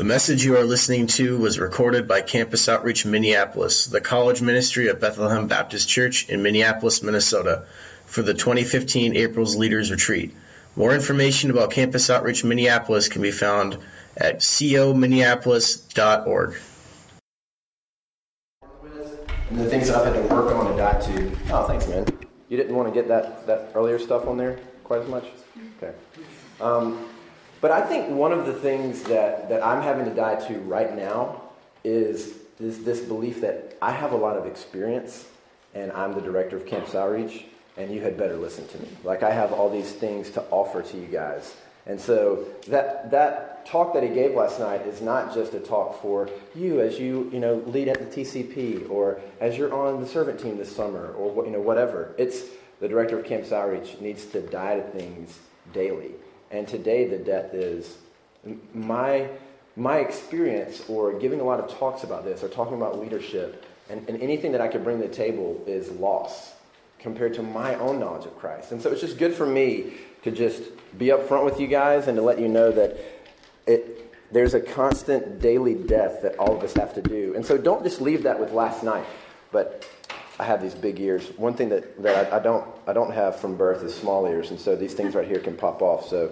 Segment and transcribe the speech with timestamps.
[0.00, 4.88] The message you are listening to was recorded by Campus Outreach Minneapolis, the college ministry
[4.88, 7.64] of Bethlehem Baptist Church in Minneapolis, Minnesota,
[8.06, 10.34] for the 2015 April's Leaders Retreat.
[10.74, 13.76] More information about Campus Outreach Minneapolis can be found
[14.16, 16.56] at cominneapolis.org.
[19.50, 21.30] And the things I've had to work on and dive to.
[21.50, 22.06] Oh, thanks, man.
[22.48, 25.26] You didn't want to get that, that earlier stuff on there quite as much?
[25.76, 25.92] Okay.
[26.58, 27.06] Um,
[27.60, 30.96] but I think one of the things that, that I'm having to die to right
[30.96, 31.42] now
[31.84, 35.26] is this, this belief that I have a lot of experience
[35.74, 37.44] and I'm the director of Campus Outreach
[37.76, 38.88] and you had better listen to me.
[39.04, 41.54] Like I have all these things to offer to you guys.
[41.86, 46.00] And so that, that talk that he gave last night is not just a talk
[46.02, 50.06] for you as you, you know, lead at the TCP or as you're on the
[50.06, 52.14] servant team this summer or, you know, whatever.
[52.18, 52.44] It's
[52.80, 55.38] the director of Campus Outreach needs to die to things
[55.72, 56.12] daily.
[56.50, 57.96] And today the death is
[58.74, 59.28] my,
[59.76, 64.08] my experience or giving a lot of talks about this or talking about leadership and,
[64.08, 66.52] and anything that I could bring to the table is loss
[67.00, 68.72] compared to my own knowledge of Christ.
[68.72, 70.62] And so it's just good for me to just
[70.96, 72.98] be upfront with you guys and to let you know that
[73.66, 77.34] it, there's a constant daily death that all of us have to do.
[77.34, 79.06] And so don't just leave that with last night,
[79.50, 79.88] but
[80.40, 81.30] I have these big ears.
[81.36, 84.50] One thing that, that I, I, don't I don't have from birth is small ears,
[84.50, 86.08] and so these things right here can pop off.
[86.08, 86.28] So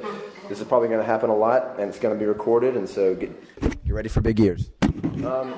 [0.49, 2.75] this is probably going to happen a lot, and it's going to be recorded.
[2.75, 4.71] And so get, get ready for big ears.
[5.27, 5.53] Um,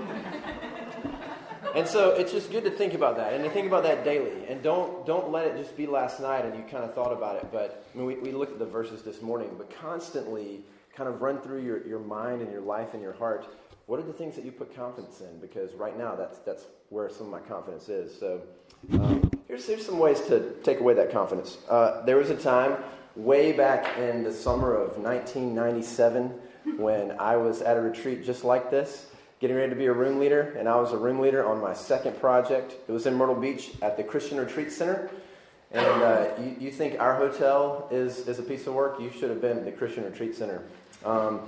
[1.76, 4.44] and so it's just good to think about that, and to think about that daily,
[4.48, 7.36] and don't don't let it just be last night and you kind of thought about
[7.36, 7.52] it.
[7.52, 10.64] But I mean, we, we looked at the verses this morning, but constantly
[10.96, 13.46] kind of run through your, your mind and your life and your heart
[13.90, 15.40] what are the things that you put confidence in?
[15.40, 18.16] Because right now, that's, that's where some of my confidence is.
[18.16, 18.40] So
[18.92, 21.58] um, here's, here's some ways to take away that confidence.
[21.68, 22.76] Uh, there was a time
[23.16, 26.32] way back in the summer of 1997
[26.76, 29.06] when I was at a retreat just like this,
[29.40, 31.74] getting ready to be a room leader, and I was a room leader on my
[31.74, 32.76] second project.
[32.86, 35.10] It was in Myrtle Beach at the Christian Retreat Center.
[35.72, 39.00] And uh, you, you, think our hotel is, is a piece of work?
[39.00, 40.62] You should have been at the Christian Retreat Center.
[41.04, 41.40] Um,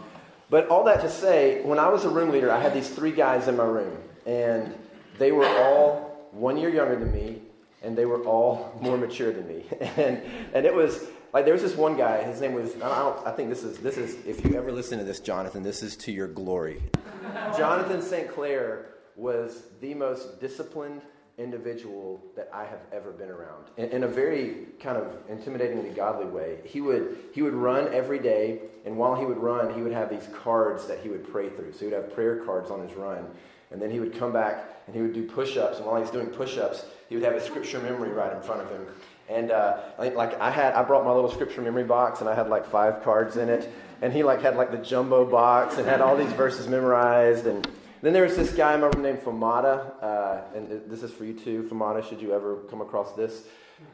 [0.52, 3.10] but all that to say, when I was a room leader, I had these three
[3.10, 3.96] guys in my room,
[4.26, 4.74] and
[5.16, 7.40] they were all one year younger than me,
[7.82, 9.64] and they were all more mature than me.
[9.96, 10.20] And,
[10.52, 12.22] and it was like there was this one guy.
[12.24, 14.98] His name was I, don't, I think this is this is if you ever listen
[14.98, 16.82] to this, Jonathan, this is to your glory.
[17.56, 18.30] Jonathan St.
[18.30, 21.00] Clair was the most disciplined
[21.38, 23.64] individual that I have ever been around.
[23.76, 26.58] In, in, a very kind of intimidatingly godly way.
[26.64, 30.10] He would, he would run every day, and while he would run, he would have
[30.10, 31.72] these cards that he would pray through.
[31.72, 33.26] So he would have prayer cards on his run.
[33.70, 35.78] And then he would come back and he would do push ups.
[35.78, 38.60] And while he's doing push ups, he would have a scripture memory right in front
[38.60, 38.86] of him.
[39.28, 42.48] And uh, like I had, I brought my little scripture memory box, and I had
[42.48, 43.72] like five cards in it.
[44.02, 47.46] And he like had like the jumbo box and had all these verses memorized.
[47.46, 47.66] And
[48.02, 51.34] then there was this guy I remember named Famada, uh, and this is for you
[51.34, 53.44] too, Famada, should you ever come across this.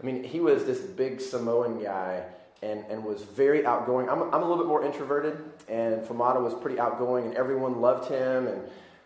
[0.00, 2.24] I mean, he was this big Samoan guy
[2.62, 4.08] and, and was very outgoing.
[4.08, 5.38] I'm, I'm a little bit more introverted,
[5.68, 8.46] and Famada was pretty outgoing, and everyone loved him.
[8.46, 8.62] And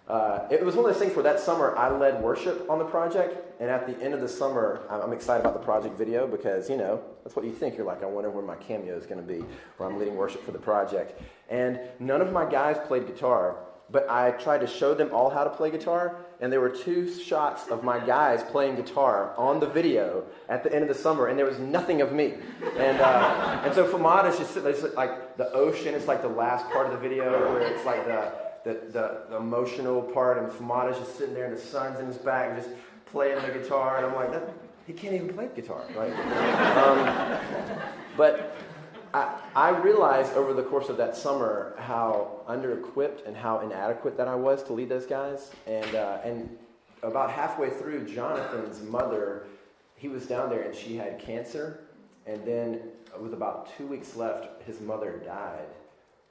[0.09, 2.85] uh, it was one of those things where that summer I led worship on the
[2.85, 6.71] project, and at the end of the summer, I'm excited about the project video because,
[6.71, 7.77] you know, that's what you think.
[7.77, 9.45] You're like, I wonder where my cameo is going to be,
[9.77, 11.21] where I'm leading worship for the project.
[11.51, 13.57] And none of my guys played guitar
[13.93, 17.13] but I tried to show them all how to play guitar, and there were two
[17.13, 21.27] shots of my guys playing guitar on the video at the end of the summer,
[21.27, 22.35] and there was nothing of me.
[22.79, 26.69] And, uh, and so Famada is just it's like the ocean is like the last
[26.71, 28.33] part of the video where it's like the,
[28.65, 32.17] the, the, the emotional part, and Famada's just sitting there, and the sun's in his
[32.17, 34.43] back, and just playing the guitar, and I'm like,
[34.87, 36.13] he can't even play guitar, right?
[36.79, 37.39] Um,
[38.17, 38.57] but
[39.55, 44.35] I, realized over the course of that summer how under-equipped and how inadequate that I
[44.35, 45.51] was to lead those guys.
[45.67, 46.57] And, uh, and
[47.03, 49.47] about halfway through, Jonathan's mother,
[49.97, 51.81] he was down there and she had cancer.
[52.27, 52.81] And then
[53.21, 55.67] with about two weeks left, his mother died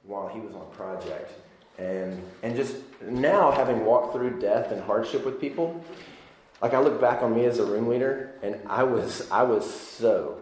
[0.04, 1.32] while he was on project.
[1.78, 5.82] And, and just now, having walked through death and hardship with people,
[6.60, 9.68] like I look back on me as a room leader, and I was, I was
[9.68, 10.41] so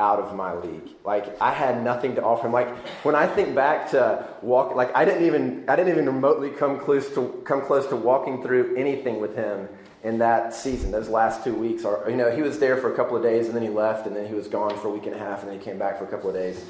[0.00, 0.96] out of my league.
[1.04, 2.52] Like I had nothing to offer him.
[2.52, 2.74] Like
[3.04, 6.80] when I think back to walk, like I didn't even I didn't even remotely come
[6.80, 9.68] close to come close to walking through anything with him
[10.02, 11.84] in that season, those last two weeks.
[11.84, 14.06] Or you know, he was there for a couple of days and then he left,
[14.06, 15.78] and then he was gone for a week and a half, and then he came
[15.78, 16.64] back for a couple of days.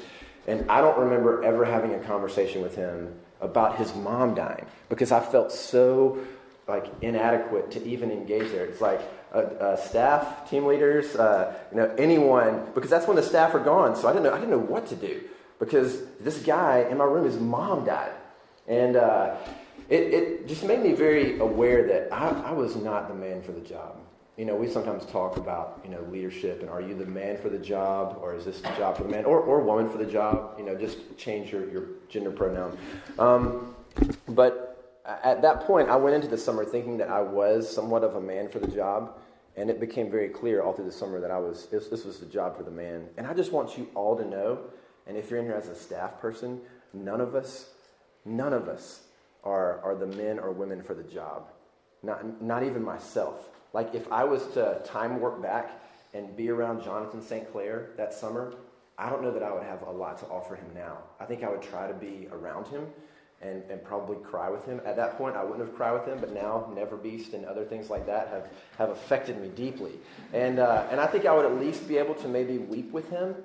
[0.47, 5.11] And I don't remember ever having a conversation with him about his mom dying because
[5.11, 6.19] I felt so
[6.71, 8.65] like inadequate to even engage there.
[8.65, 9.01] It's like
[9.33, 13.59] uh, uh, staff, team leaders, uh, you know, anyone, because that's when the staff are
[13.59, 13.95] gone.
[13.95, 15.21] So I didn't know, I didn't know what to do
[15.59, 18.13] because this guy in my room, his mom died,
[18.67, 19.35] and uh,
[19.89, 23.51] it, it just made me very aware that I, I was not the man for
[23.51, 23.97] the job.
[24.37, 27.49] You know, we sometimes talk about, you know, leadership and are you the man for
[27.49, 30.05] the job or is this the job for the man or, or woman for the
[30.05, 30.55] job?
[30.57, 32.77] You know, just change your, your gender pronoun.
[33.19, 33.75] Um,
[34.29, 34.70] but
[35.05, 38.21] at that point, I went into the summer thinking that I was somewhat of a
[38.21, 39.17] man for the job.
[39.57, 42.19] And it became very clear all through the summer that I was, this, this was
[42.19, 43.09] the job for the man.
[43.17, 44.59] And I just want you all to know,
[45.07, 46.61] and if you're in here as a staff person,
[46.93, 47.69] none of us,
[48.23, 49.01] none of us
[49.43, 51.47] are, are the men or women for the job.
[52.01, 53.49] Not, not even myself.
[53.73, 55.69] Like if I was to time work back
[56.13, 57.51] and be around Jonathan St.
[57.51, 58.53] Clair that summer,
[58.97, 60.97] I don't know that I would have a lot to offer him now.
[61.19, 62.87] I think I would try to be around him
[63.41, 64.81] and, and probably cry with him.
[64.85, 67.63] At that point, I wouldn't have cried with him, but now Never Beast and other
[67.63, 68.47] things like that have,
[68.77, 69.93] have affected me deeply.
[70.33, 73.09] And, uh, and I think I would at least be able to maybe weep with
[73.09, 73.35] him,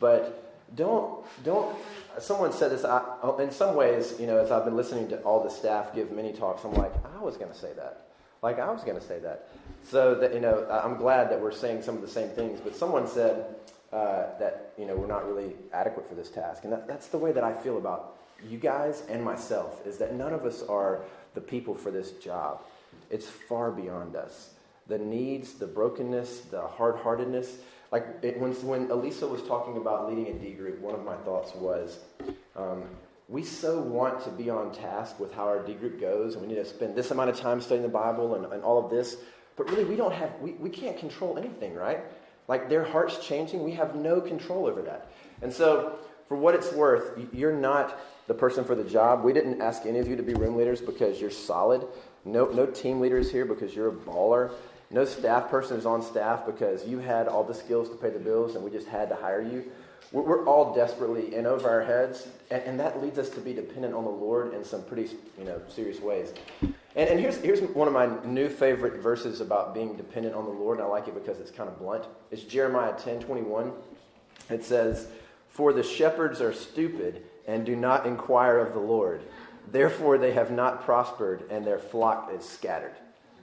[0.00, 0.42] but
[0.74, 1.76] don't, don't,
[2.18, 3.02] someone said this, I,
[3.38, 6.32] in some ways, you know, as I've been listening to all the staff give many
[6.32, 8.08] talks, I'm like, I was going to say that.
[8.42, 9.48] Like, I was going to say that.
[9.84, 12.74] So that, you know, I'm glad that we're saying some of the same things, but
[12.74, 13.46] someone said
[13.92, 16.64] uh, that, you know, we're not really adequate for this task.
[16.64, 18.16] And that, that's the way that I feel about
[18.48, 21.02] you guys and myself is that none of us are
[21.34, 22.62] the people for this job.
[23.10, 24.50] It's far beyond us.
[24.88, 27.58] The needs, the brokenness, the hard heartedness.
[27.92, 31.16] Like it, when, when Elisa was talking about leading a D group, one of my
[31.16, 31.98] thoughts was
[32.56, 32.84] um,
[33.28, 36.48] we so want to be on task with how our D group goes, and we
[36.48, 39.16] need to spend this amount of time studying the Bible and, and all of this.
[39.56, 42.00] But really, we don't have, we, we can't control anything, right?
[42.46, 45.10] Like their hearts changing, we have no control over that.
[45.42, 45.98] And so,
[46.28, 49.22] for what it's worth, you're not the person for the job.
[49.22, 51.86] We didn't ask any of you to be room leaders because you're solid.
[52.24, 54.52] No, no team leaders here because you're a baller.
[54.90, 58.18] No staff person is on staff because you had all the skills to pay the
[58.18, 59.64] bills and we just had to hire you.
[60.12, 63.52] We're, we're all desperately in over our heads, and, and, that leads us to be
[63.52, 66.32] dependent on the Lord in some pretty you know, serious ways.
[66.62, 66.74] And,
[67.10, 70.78] and here's, here's one of my new favorite verses about being dependent on the Lord,
[70.78, 72.04] and I like it because it's kind of blunt.
[72.30, 73.72] It's Jeremiah 10 21.
[74.48, 75.08] It says,
[75.56, 79.22] For the shepherds are stupid and do not inquire of the Lord.
[79.72, 82.94] Therefore, they have not prospered, and their flock is scattered.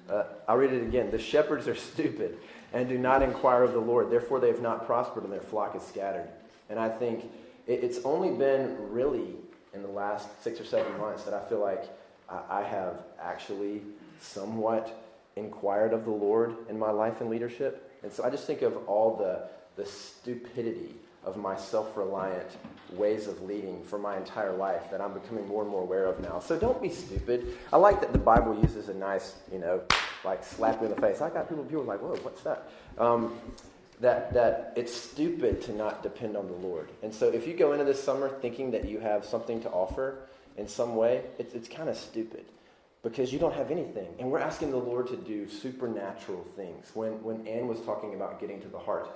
[0.07, 1.10] Uh, I'll read it again.
[1.10, 2.38] The shepherds are stupid
[2.71, 4.12] and do not inquire of the Lord.
[4.12, 6.30] Therefore, they have not prospered, and their flock is scattered.
[6.69, 7.31] And I think
[7.65, 9.36] it, it's only been really
[9.74, 11.83] in the last six or seven months that I feel like
[12.30, 13.81] I, I have actually
[14.19, 15.04] somewhat
[15.36, 17.92] inquired of the Lord in my life and leadership.
[18.04, 19.48] And so I just think of all the,
[19.81, 20.94] the stupidity
[21.25, 22.57] of my self reliant
[22.91, 26.19] ways of leading for my entire life that I'm becoming more and more aware of
[26.19, 26.39] now.
[26.39, 27.57] So don't be stupid.
[27.71, 29.81] I like that the Bible uses a nice, you know,
[30.23, 31.21] like slap in the face.
[31.21, 32.69] I got people, people like, whoa, what's that?
[32.97, 33.39] Um,
[33.99, 36.89] that, that it's stupid to not depend on the Lord.
[37.01, 40.17] And so if you go into this summer thinking that you have something to offer
[40.57, 42.45] in some way, it's, it's kind of stupid
[43.01, 44.07] because you don't have anything.
[44.19, 46.89] And we're asking the Lord to do supernatural things.
[46.93, 49.09] When, when Anne was talking about getting to the heart,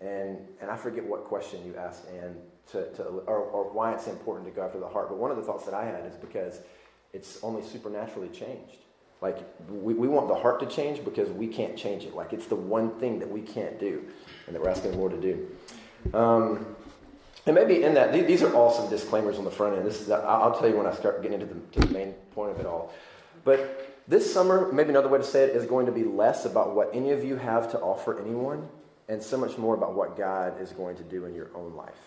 [0.00, 2.36] and, and I forget what question you asked Anne
[2.72, 5.08] to, to or, or why it's important to go after the heart.
[5.08, 6.60] But one of the thoughts that I had is because
[7.12, 8.76] it's only supernaturally changed.
[9.20, 12.14] Like, we, we want the heart to change because we can't change it.
[12.14, 14.04] Like, it's the one thing that we can't do
[14.46, 16.16] and that we're asking the Lord to do.
[16.16, 16.76] Um,
[17.46, 19.86] and maybe in that, these are all some disclaimers on the front end.
[19.86, 22.60] This is, I'll tell you when I start getting into the, the main point of
[22.60, 22.92] it all.
[23.42, 26.76] But this summer, maybe another way to say it is going to be less about
[26.76, 28.68] what any of you have to offer anyone
[29.08, 31.98] and so much more about what God is going to do in your own life.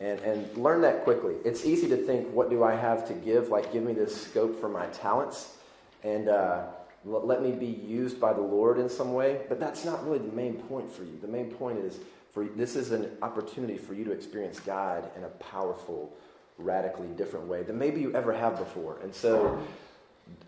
[0.00, 1.34] And, and learn that quickly.
[1.44, 3.48] It's easy to think, what do I have to give?
[3.48, 5.56] Like, give me this scope for my talents
[6.04, 6.66] and uh,
[7.06, 9.40] l- let me be used by the Lord in some way.
[9.48, 11.18] But that's not really the main point for you.
[11.20, 11.98] The main point is
[12.32, 16.14] for this is an opportunity for you to experience God in a powerful,
[16.58, 18.98] radically different way than maybe you ever have before.
[19.02, 19.60] And so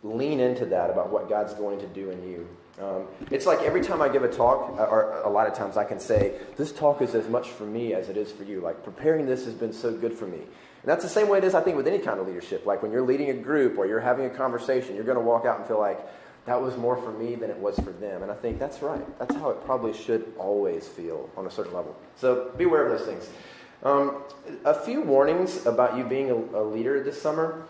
[0.02, 2.48] lean into that about what God's going to do in you.
[2.80, 5.76] Um, it's like every time I give a talk, uh, or a lot of times
[5.76, 8.60] I can say, this talk is as much for me as it is for you.
[8.60, 10.38] Like preparing this has been so good for me.
[10.38, 12.64] And that's the same way it is, I think, with any kind of leadership.
[12.64, 15.44] Like when you're leading a group or you're having a conversation, you're going to walk
[15.44, 16.00] out and feel like,
[16.46, 18.22] that was more for me than it was for them.
[18.22, 19.06] And I think that's right.
[19.18, 21.94] That's how it probably should always feel on a certain level.
[22.16, 23.28] So be aware of those things.
[23.82, 24.24] Um,
[24.64, 27.66] a few warnings about you being a, a leader this summer.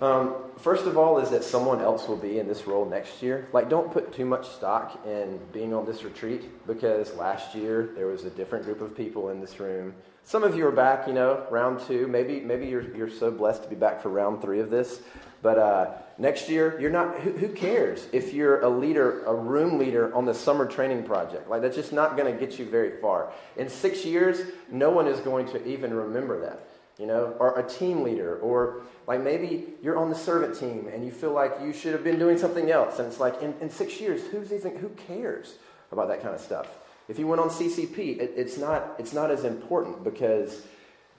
[0.00, 3.48] Um, first of all, is that someone else will be in this role next year.
[3.52, 8.06] Like, don't put too much stock in being on this retreat because last year there
[8.06, 9.94] was a different group of people in this room.
[10.24, 12.06] Some of you are back, you know, round two.
[12.06, 15.00] Maybe, maybe you're, you're so blessed to be back for round three of this.
[15.42, 17.18] But uh, next year, you're not.
[17.20, 21.48] Who, who, cares if you're a leader, a room leader on the summer training project?
[21.48, 23.32] Like that's just not going to get you very far.
[23.56, 26.69] In six years, no one is going to even remember that.
[27.00, 31.02] You know, or a team leader, or like maybe you're on the servant team and
[31.02, 32.98] you feel like you should have been doing something else.
[32.98, 35.54] And it's like, in, in six years, who's even, who cares
[35.90, 36.68] about that kind of stuff?
[37.08, 40.62] If you went on CCP, it, it's, not, it's not as important because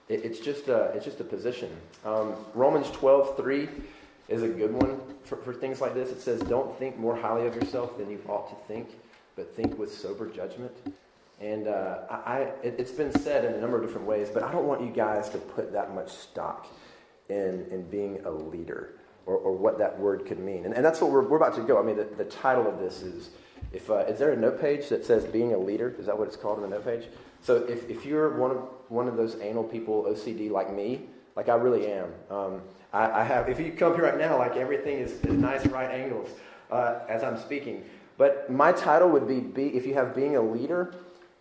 [0.07, 1.75] it, it's, just a, it's just a position.
[2.05, 3.67] Um, Romans 12, 3
[4.29, 6.11] is a good one for, for things like this.
[6.11, 8.87] It says, Don't think more highly of yourself than you ought to think,
[9.35, 10.71] but think with sober judgment.
[11.41, 14.51] And uh, I, it, has been said in a number of different ways, but I
[14.51, 16.67] don't want you guys to put that much stock
[17.29, 20.65] in, in being a leader or, or what that word could mean.
[20.65, 21.79] And, and that's what we're, we're about to go.
[21.79, 23.31] I mean, the, the title of this is
[23.73, 25.95] if, uh, is there a note page that says being a leader?
[25.97, 27.07] Is that what it's called in the note page?
[27.41, 28.57] So if, if you're one of,
[28.89, 32.61] one of those anal people, OCD like me, like I really am, um,
[32.93, 35.89] I, I, have, if you come here right now, like everything is, is nice right
[35.89, 36.29] angles
[36.69, 37.83] uh, as I'm speaking.
[38.17, 40.93] But my title would be, be, if you have being a leader,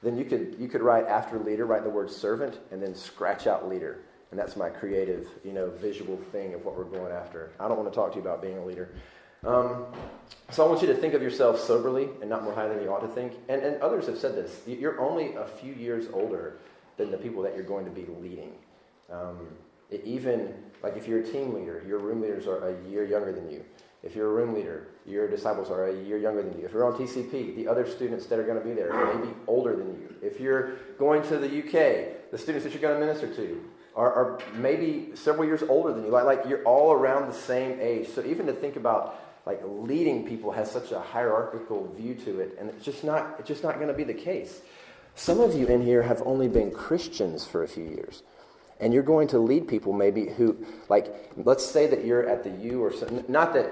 [0.03, 3.47] then you could, you could write after leader, write the word servant, and then scratch
[3.47, 3.99] out leader.
[4.31, 7.51] And that's my creative, you know, visual thing of what we're going after.
[7.59, 8.91] I don't want to talk to you about being a leader.
[9.45, 9.87] Um,
[10.51, 12.93] so I want you to think of yourself soberly and not more highly than you
[12.93, 13.35] ought to think.
[13.49, 14.61] And, and others have said this.
[14.67, 16.59] You're only a few years older
[16.97, 18.53] than the people that you're going to be leading.
[19.11, 19.49] Um,
[20.05, 23.51] even, like if you're a team leader, your room leaders are a year younger than
[23.51, 23.65] you.
[24.03, 26.65] If you're a room leader, your disciples are a year younger than you.
[26.65, 29.35] If you're on TCP, the other students that are going to be there may be
[29.47, 30.15] older than you.
[30.23, 33.63] If you're going to the UK, the students that you're going to minister to
[33.95, 36.11] are, are maybe several years older than you.
[36.11, 38.09] Like, like you're all around the same age.
[38.09, 42.57] So even to think about like leading people has such a hierarchical view to it,
[42.59, 44.63] and it's just not it's just not going to be the case.
[45.15, 48.23] Some of you in here have only been Christians for a few years.
[48.79, 50.57] And you're going to lead people maybe who,
[50.89, 53.23] like, let's say that you're at the U or something.
[53.29, 53.71] Not that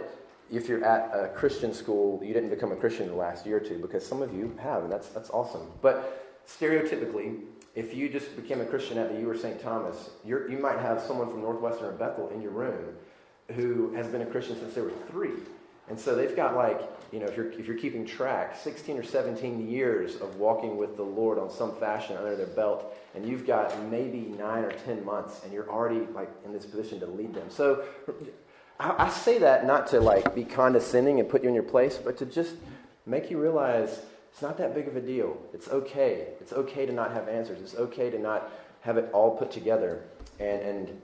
[0.51, 3.59] if you're at a Christian school, you didn't become a Christian in the last year
[3.59, 5.71] or two, because some of you have, and that's, that's awesome.
[5.83, 7.41] But stereotypically,
[7.75, 9.61] if you just became a Christian at the U or St.
[9.61, 12.95] Thomas, you might have someone from Northwestern or Bethel in your room
[13.55, 15.33] who has been a Christian since they were three.
[15.89, 16.81] And so they've got like,
[17.13, 20.97] you know, if you're, if you're keeping track, 16 or 17 years of walking with
[20.97, 25.05] the Lord on some fashion under their belt, and you've got maybe nine or 10
[25.05, 27.49] months, and you're already like in this position to lead them.
[27.49, 27.85] So
[28.81, 32.17] I, say that not to like be condescending and put you in your place, but
[32.19, 32.55] to just
[33.07, 35.37] make you realize it's not that big of a deal.
[35.53, 36.29] It's okay.
[36.41, 37.61] It's okay to not have answers.
[37.61, 40.05] It's okay to not have it all put together
[40.39, 41.03] and, and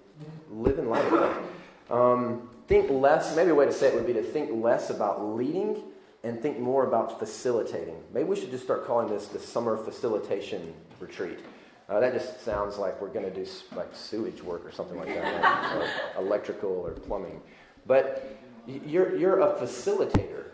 [0.50, 1.94] live in light of that.
[1.94, 5.34] Um, think less, maybe a way to say it would be to think less about
[5.34, 5.82] leading
[6.22, 7.96] and think more about facilitating.
[8.12, 11.40] Maybe we should just start calling this the summer facilitation retreat.
[11.88, 15.08] Uh, that just sounds like we're going to do like sewage work or something like
[15.08, 15.88] that, or
[16.22, 17.42] electrical or plumbing.
[17.86, 18.36] But
[18.66, 20.44] you're, you're a facilitator.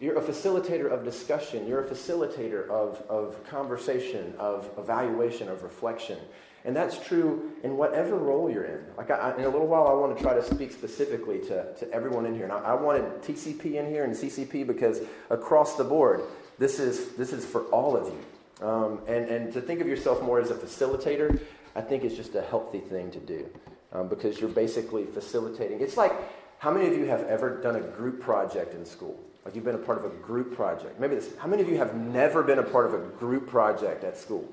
[0.00, 1.66] You're a facilitator of discussion.
[1.66, 6.18] You're a facilitator of, of conversation, of evaluation, of reflection.
[6.64, 8.84] And that's true in whatever role you're in.
[8.96, 11.90] Like, I, in a little while, I want to try to speak specifically to, to
[11.92, 12.44] everyone in here.
[12.44, 15.00] And I, I wanted TCP in here and CCP because
[15.30, 16.22] across the board,
[16.58, 18.66] this is, this is for all of you.
[18.66, 21.38] Um, and, and to think of yourself more as a facilitator,
[21.76, 23.46] I think is just a healthy thing to do
[23.92, 25.80] um, because you're basically facilitating.
[25.80, 26.12] It's like
[26.58, 29.18] how many of you have ever done a group project in school?
[29.44, 30.98] Like you've been a part of a group project.
[30.98, 31.36] Maybe this.
[31.38, 34.48] How many of you have never been a part of a group project at school?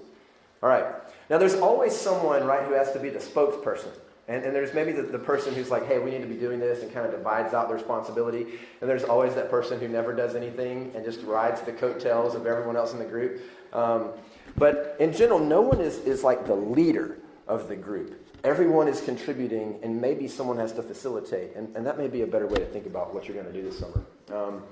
[0.62, 0.86] All right.
[1.30, 3.92] Now there's always someone, right, who has to be the spokesperson.
[4.28, 6.60] And, and there's maybe the, the person who's like, hey, we need to be doing
[6.60, 8.60] this and kind of divides out the responsibility.
[8.82, 12.46] And there's always that person who never does anything and just rides the coattails of
[12.46, 13.42] everyone else in the group.
[13.74, 14.10] Um,
[14.58, 17.18] but in general, no one is, is like the leader
[17.48, 21.56] of the group everyone is contributing, and maybe someone has to facilitate.
[21.56, 23.54] And, and that may be a better way to think about what you're going to
[23.54, 24.04] do this summer.
[24.34, 24.64] Um,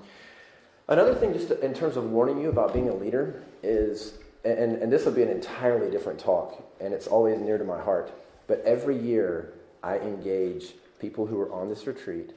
[0.88, 4.76] another thing, just to, in terms of warning you about being a leader, is, and,
[4.78, 8.12] and this will be an entirely different talk, and it's always near to my heart,
[8.48, 12.32] but every year I engage people who are on this retreat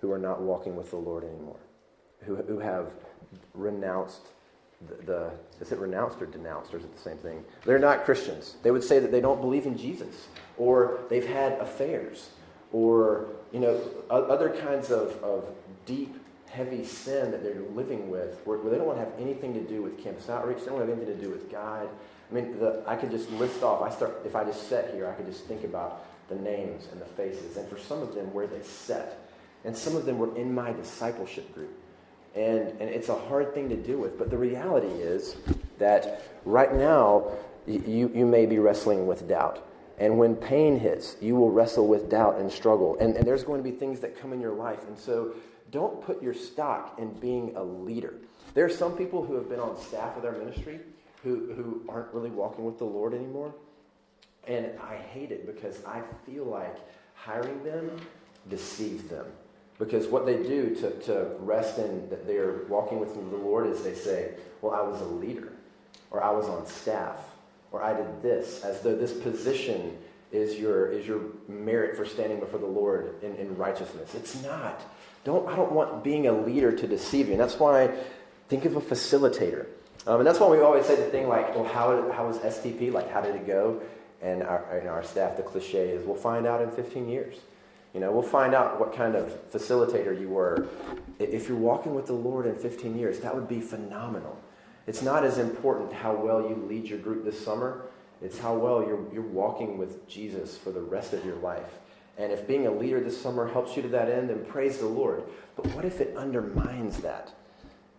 [0.00, 1.58] who are not walking with the Lord anymore,
[2.24, 2.92] who, who have
[3.54, 4.22] renounced
[4.86, 5.30] the, the,
[5.60, 7.44] is it renounced or denounced, or is it the same thing?
[7.64, 8.54] They're not Christians.
[8.62, 10.28] They would say that they don't believe in Jesus
[10.58, 12.30] or they've had affairs,
[12.72, 15.44] or you know other kinds of, of
[15.86, 16.14] deep,
[16.50, 19.60] heavy sin that they're living with, where, where, they don't want to have anything to
[19.60, 20.58] do with campus outreach.
[20.58, 21.88] They don't have anything to do with God.
[22.30, 23.82] I mean, the, I could just list off.
[23.82, 27.00] I start if I just sat here, I could just think about the names and
[27.00, 29.18] the faces, and for some of them, where they sat,
[29.64, 31.72] and some of them were in my discipleship group.
[32.34, 34.18] And, and it's a hard thing to deal with.
[34.18, 35.36] But the reality is
[35.78, 37.32] that right now,
[37.66, 39.66] you, you may be wrestling with doubt.
[39.98, 42.96] And when pain hits, you will wrestle with doubt and struggle.
[43.00, 44.86] And, and there's going to be things that come in your life.
[44.86, 45.34] And so
[45.70, 48.14] don't put your stock in being a leader.
[48.54, 50.80] There are some people who have been on staff with our ministry
[51.22, 53.52] who, who aren't really walking with the Lord anymore.
[54.46, 56.76] And I hate it because I feel like
[57.14, 57.90] hiring them
[58.48, 59.26] deceives them.
[59.78, 63.82] Because what they do to, to rest in that they're walking with the Lord is
[63.82, 65.52] they say, Well, I was a leader,
[66.10, 67.27] or I was on staff,
[67.72, 69.96] or I did this, as though this position
[70.32, 74.14] is your, is your merit for standing before the Lord in, in righteousness.
[74.14, 74.80] It's not.
[75.24, 77.32] Don't, I don't want being a leader to deceive you.
[77.32, 77.90] And that's why
[78.48, 79.66] think of a facilitator.
[80.06, 82.92] Um, and that's why we always say the thing like, well, how, how was STP?
[82.92, 83.80] Like, how did it go?
[84.22, 87.36] And our, and our staff, the cliche is, we'll find out in 15 years.
[87.94, 90.68] You know, we'll find out what kind of facilitator you were.
[91.18, 94.38] If you're walking with the Lord in 15 years, that would be phenomenal.
[94.88, 97.82] It's not as important how well you lead your group this summer.
[98.22, 101.68] It's how well you're, you're walking with Jesus for the rest of your life.
[102.16, 104.86] And if being a leader this summer helps you to that end, then praise the
[104.86, 105.24] Lord.
[105.56, 107.34] But what if it undermines that?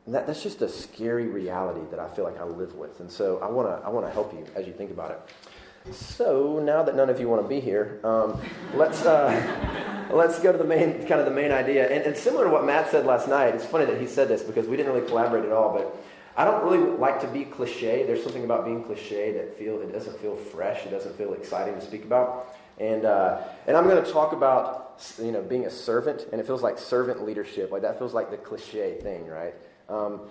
[0.07, 2.99] that that's just a scary reality that I feel like I live with.
[2.99, 5.93] And so I want to I wanna help you as you think about it.
[5.93, 8.41] So now that none of you want to be here, um,
[8.73, 11.87] let's, uh, let's go to the main, kind of the main idea.
[11.87, 14.41] And, and similar to what Matt said last night, it's funny that he said this
[14.41, 15.95] because we didn't really collaborate at all, but
[16.39, 18.05] I don't really like to be cliche.
[18.05, 20.85] There's something about being cliche that feel it doesn't feel fresh.
[20.85, 22.55] It doesn't feel exciting to speak about.
[22.79, 26.47] And uh, and I'm going to talk about you know being a servant, and it
[26.47, 27.73] feels like servant leadership.
[27.73, 29.53] Like that feels like the cliche thing, right?
[29.89, 30.21] Um,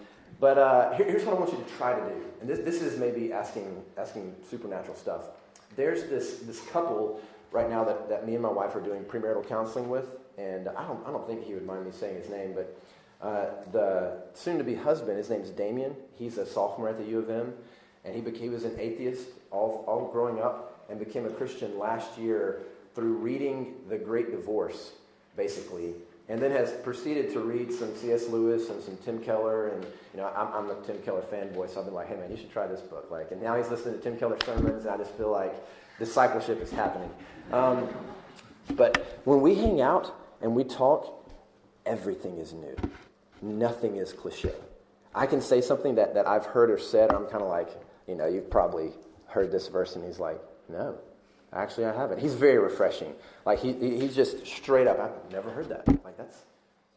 [0.40, 2.24] but uh, here, here's what I want you to try to do.
[2.40, 5.24] And this this is maybe asking asking supernatural stuff.
[5.76, 7.20] There's this this couple
[7.52, 10.06] right now that, that me and my wife are doing premarital counseling with,
[10.38, 12.80] and I don't I don't think he would mind me saying his name, but
[13.20, 15.94] uh, the soon to be husband, his name's Damien.
[16.14, 17.52] He's a sophomore at the U of M,
[18.04, 21.78] and he, became, he was an atheist all, all growing up and became a Christian
[21.78, 22.62] last year
[22.94, 24.92] through reading The Great Divorce,
[25.36, 25.94] basically.
[26.28, 28.28] And then has proceeded to read some C.S.
[28.28, 29.68] Lewis and some Tim Keller.
[29.68, 32.30] And, you know, I'm, I'm a Tim Keller fanboy, so I've been like, hey, man,
[32.30, 33.08] you should try this book.
[33.10, 35.54] Like, and now he's listening to Tim Keller sermons, and I just feel like
[35.98, 37.10] discipleship is happening.
[37.50, 37.88] Um,
[38.76, 41.30] but when we hang out and we talk,
[41.86, 42.76] everything is new
[43.42, 44.54] nothing is cliche.
[45.14, 47.70] I can say something that, that I've heard or said, I'm kind of like,
[48.06, 48.92] you know, you've probably
[49.26, 50.96] heard this verse, and he's like, no,
[51.52, 52.20] actually, I haven't.
[52.20, 53.14] He's very refreshing.
[53.44, 55.86] Like, he, he's just straight up, I've never heard that.
[56.04, 56.44] Like, that's,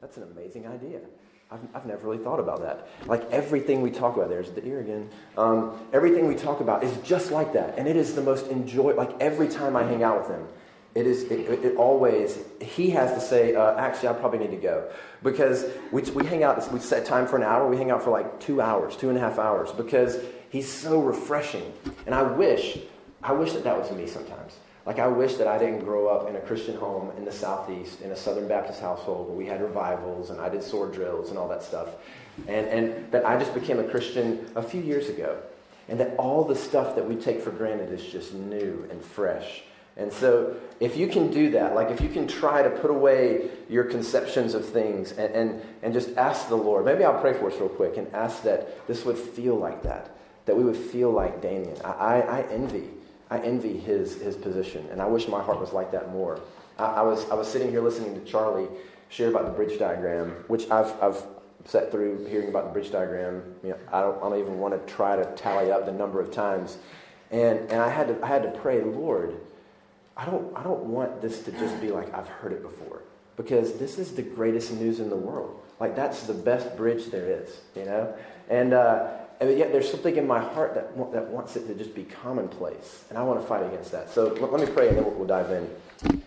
[0.01, 0.99] that's an amazing idea.
[1.51, 2.87] I've, I've never really thought about that.
[3.07, 5.09] Like, everything we talk about, there's the ear again.
[5.37, 7.77] Um, everything we talk about is just like that.
[7.77, 10.47] And it is the most enjoy, like, every time I hang out with him,
[10.93, 14.57] it is it, it, always he has to say uh, actually i probably need to
[14.57, 14.89] go.
[15.23, 18.11] Because we, we hang out we set time for an hour we hang out for
[18.11, 19.71] like two hours two and a half hours.
[19.71, 20.17] Because
[20.49, 21.73] he's so refreshing.
[22.05, 22.77] And i wish
[23.23, 24.57] i wish that that was me sometimes.
[24.85, 28.01] Like i wish that i didn't grow up in a christian home in the southeast
[28.01, 31.37] in a southern baptist household where we had revivals and i did sword drills and
[31.37, 31.89] all that stuff.
[32.47, 35.37] And, and that i just became a christian a few years ago.
[35.87, 39.63] And that all the stuff that we take for granted is just new and fresh
[39.97, 43.49] and so, if you can do that, like if you can try to put away
[43.69, 47.51] your conceptions of things and, and, and just ask the Lord, maybe I'll pray for
[47.51, 51.11] us real quick and ask that this would feel like that, that we would feel
[51.11, 51.75] like Damien.
[51.83, 52.89] I, I, I envy.
[53.29, 56.41] I envy his, his position, and I wish my heart was like that more.
[56.77, 58.67] I, I, was, I was sitting here listening to Charlie
[59.09, 61.21] share about the bridge diagram, which I've, I've
[61.65, 63.43] sat through hearing about the bridge diagram.
[63.63, 66.19] You know, I, don't, I don't even want to try to tally up the number
[66.19, 66.77] of times.
[67.29, 69.35] And, and I, had to, I had to pray, Lord,
[70.21, 73.01] I don't, I don't want this to just be like I've heard it before
[73.37, 75.59] because this is the greatest news in the world.
[75.79, 78.13] Like that's the best bridge there is, you know.
[78.47, 79.07] And uh,
[79.39, 83.03] and yet there's something in my heart that that wants it to just be commonplace,
[83.09, 84.11] and I want to fight against that.
[84.11, 86.21] So let, let me pray, and then we'll, we'll dive in.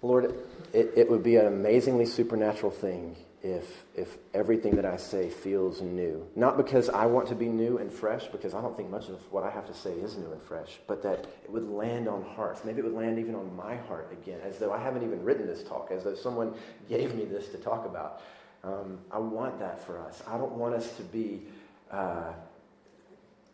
[0.00, 0.34] Lord,
[0.72, 5.82] it, it would be an amazingly supernatural thing if, if everything that I say feels
[5.82, 6.26] new.
[6.34, 9.20] Not because I want to be new and fresh, because I don't think much of
[9.30, 12.24] what I have to say is new and fresh, but that it would land on
[12.24, 12.64] hearts.
[12.64, 15.46] Maybe it would land even on my heart again, as though I haven't even written
[15.46, 16.54] this talk, as though someone
[16.88, 18.22] gave me this to talk about.
[18.64, 20.22] Um, I want that for us.
[20.26, 21.42] I don't want us to be
[21.90, 22.32] uh,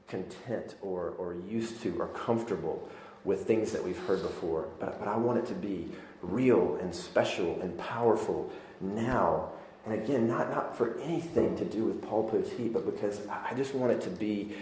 [0.07, 2.89] content or, or used to or comfortable
[3.25, 5.89] with things that we've heard before, but, but I want it to be
[6.23, 9.51] real and special and powerful now
[9.87, 13.75] and again, not, not for anything to do with Paul Poteet, but because I just
[13.75, 14.53] want it to be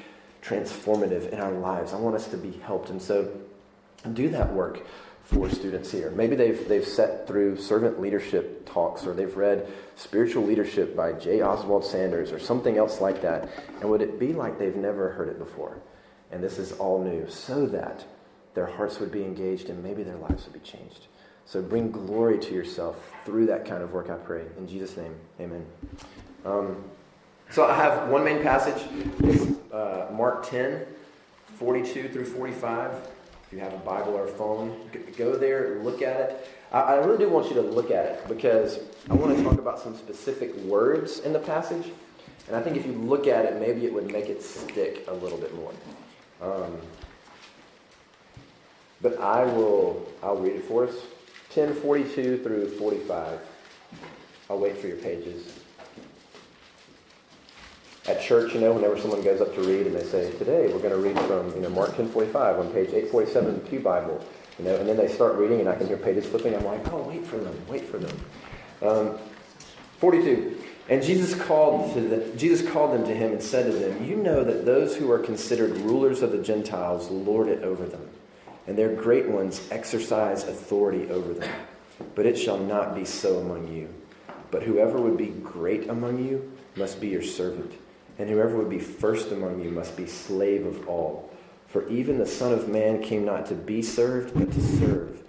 [0.43, 1.93] transformative in our lives.
[1.93, 2.91] I want us to be helped.
[2.91, 3.31] And so
[4.13, 4.87] do that work
[5.25, 6.11] for students here.
[6.13, 11.43] Maybe they've, they've sat through servant leadership talks or they've read Spiritual Leadership by J.
[11.43, 13.49] Oswald Sanders or something else like that.
[13.81, 15.77] And would it be like they've never heard it before?
[16.31, 18.05] And this is all new so that
[18.55, 21.09] their hearts would be engaged and maybe their lives would be changed.
[21.49, 24.45] So bring glory to yourself through that kind of work, I pray.
[24.59, 25.65] In Jesus' name, amen.
[26.45, 26.85] Um,
[27.51, 28.87] so I have one main passage.
[29.73, 30.85] Uh, Mark 10,
[31.55, 32.93] 42 through 45.
[32.93, 34.79] If you have a Bible or a phone,
[35.17, 36.49] go there, look at it.
[36.71, 39.79] I really do want you to look at it because I want to talk about
[39.81, 41.91] some specific words in the passage.
[42.47, 45.15] And I think if you look at it, maybe it would make it stick a
[45.15, 45.73] little bit more.
[46.43, 46.77] Um,
[49.01, 50.95] but I will, I'll read it for us.
[51.55, 53.41] 1042 through 45.
[54.51, 55.59] I'll wait for your pages.
[58.07, 60.79] At church, you know, whenever someone goes up to read and they say, today we're
[60.79, 64.25] going to read from, you know, Mark 1045 on page 847 of the Pew Bible,
[64.59, 66.55] you know, and then they start reading and I can hear pages flipping.
[66.55, 68.19] I'm like, oh, wait for them, wait for them.
[68.83, 69.19] Um,
[69.99, 70.59] 42.
[70.89, 74.17] And Jesus called, to the, Jesus called them to him and said to them, You
[74.17, 78.09] know that those who are considered rulers of the Gentiles lord it over them,
[78.69, 81.53] and their great ones exercise authority over them.
[82.15, 83.93] But it shall not be so among you.
[84.53, 87.73] But whoever would be great among you must be your servant
[88.19, 91.31] and whoever would be first among you must be slave of all.
[91.69, 95.23] For even the Son of Man came not to be served, but to serve,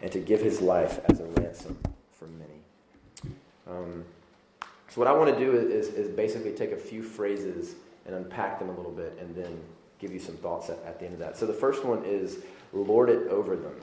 [0.00, 1.76] and to give his life as a ransom
[2.12, 3.34] for many.
[3.66, 4.04] Um,
[4.88, 8.58] so, what I want to do is, is basically take a few phrases and unpack
[8.58, 9.58] them a little bit, and then
[9.98, 11.36] give you some thoughts at, at the end of that.
[11.36, 12.38] So, the first one is
[12.72, 13.74] lord it over them.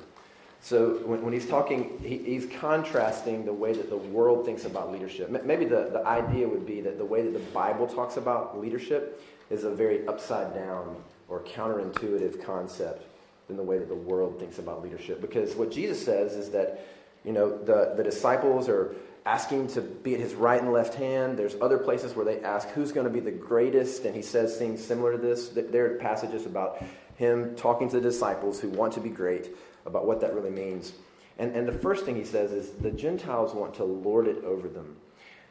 [0.61, 4.91] So when, when he's talking, he, he's contrasting the way that the world thinks about
[4.91, 5.29] leadership.
[5.43, 9.21] Maybe the, the idea would be that the way that the Bible talks about leadership
[9.49, 10.95] is a very upside down
[11.27, 13.05] or counterintuitive concept
[13.47, 15.19] than the way that the world thinks about leadership.
[15.19, 16.87] Because what Jesus says is that,
[17.25, 21.37] you know, the, the disciples are asking to be at his right and left hand.
[21.37, 24.57] There's other places where they ask who's going to be the greatest, and he says
[24.57, 25.49] things similar to this.
[25.49, 26.83] There are passages about
[27.15, 30.93] him talking to the disciples who want to be great about what that really means.
[31.37, 34.67] And, and the first thing he says is the Gentiles want to lord it over
[34.67, 34.95] them.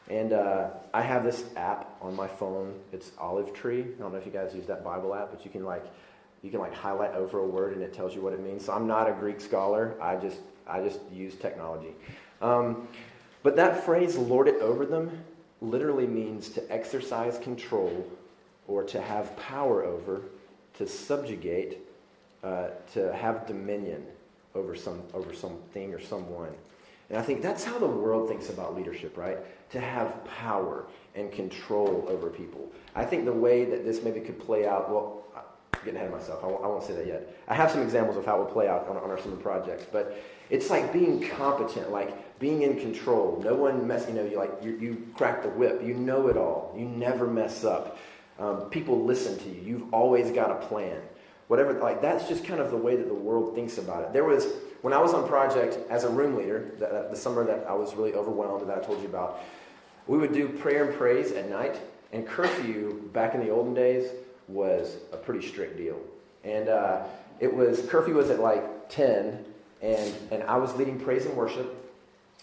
[0.08, 2.74] And uh, I have this app on my phone.
[2.92, 3.80] It's Olive Tree.
[3.80, 5.84] I don't know if you guys use that Bible app, but you can like
[6.42, 8.64] you can like highlight over a word and it tells you what it means.
[8.64, 9.94] So I'm not a Greek scholar.
[10.00, 11.92] I just I just use technology.
[12.40, 12.88] Um,
[13.42, 15.24] but that phrase "lord it over them"
[15.60, 18.04] literally means to exercise control
[18.66, 20.22] or to have power over,
[20.74, 21.78] to subjugate,
[22.42, 24.04] uh, to have dominion
[24.54, 26.52] over some over something or someone.
[27.10, 29.38] And I think that's how the world thinks about leadership, right?
[29.72, 32.70] To have power and control over people.
[32.94, 35.42] I think the way that this maybe could play out, well, I'm
[35.84, 36.42] getting ahead of myself.
[36.42, 37.36] I won't, I won't say that yet.
[37.48, 39.84] I have some examples of how it will play out on, on our summer projects,
[39.90, 43.40] but it's like being competent, like being in control.
[43.44, 45.82] No one mess, you know, you like you, you crack the whip.
[45.84, 46.74] You know it all.
[46.76, 47.98] You never mess up.
[48.38, 49.62] Um, people listen to you.
[49.62, 51.00] You've always got a plan
[51.52, 54.12] whatever, like that's just kind of the way that the world thinks about it.
[54.14, 54.46] There was,
[54.80, 57.94] when I was on project as a room leader, that, the summer that I was
[57.94, 59.38] really overwhelmed that I told you about,
[60.06, 61.78] we would do prayer and praise at night,
[62.10, 64.12] and curfew back in the olden days
[64.48, 66.00] was a pretty strict deal.
[66.42, 67.04] And uh,
[67.38, 69.44] it was, curfew was at like 10,
[69.82, 71.92] and, and I was leading praise and worship,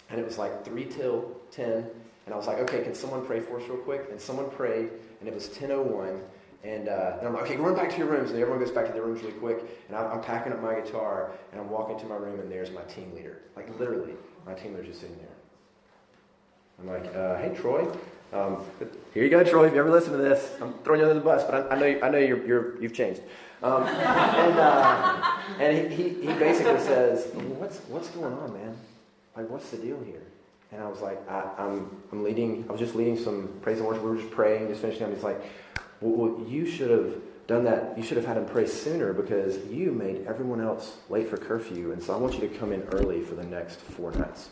[0.08, 1.84] and it was like 3 till 10,
[2.26, 4.06] and I was like, okay, can someone pray for us real quick?
[4.12, 4.90] And someone prayed,
[5.20, 6.20] and it was 10.01,
[6.62, 8.30] and, uh, and I'm like, okay, run back to your rooms.
[8.30, 9.58] And everyone goes back to their rooms really quick.
[9.88, 12.70] And I'm, I'm, packing up my guitar, and I'm walking to my room, and there's
[12.70, 13.38] my team leader.
[13.56, 14.12] Like, literally,
[14.46, 15.26] my team leader's just sitting there.
[16.80, 17.86] I'm like, uh, hey, Troy.
[18.32, 18.64] Um,
[19.12, 19.66] here you go, Troy.
[19.66, 21.78] If you ever listen to this, I'm throwing you under the bus, but I, I
[21.78, 23.22] know, you, I know you're, you're, you've changed.
[23.62, 27.26] Um, and uh, and he, he, he basically says,
[27.58, 28.76] what's, what's going on, man?
[29.36, 30.22] Like, what's the deal here?
[30.72, 33.78] And I was like, I, am I'm, I'm leading, I was just leading some praise
[33.78, 34.04] and worship.
[34.04, 35.12] We were just praying, just finishing up.
[35.12, 35.42] He's like,
[36.00, 37.14] well, you should have
[37.48, 37.98] done that.
[37.98, 41.90] You should have had him pray sooner because you made everyone else late for curfew.
[41.92, 44.50] And so I want you to come in early for the next four nights,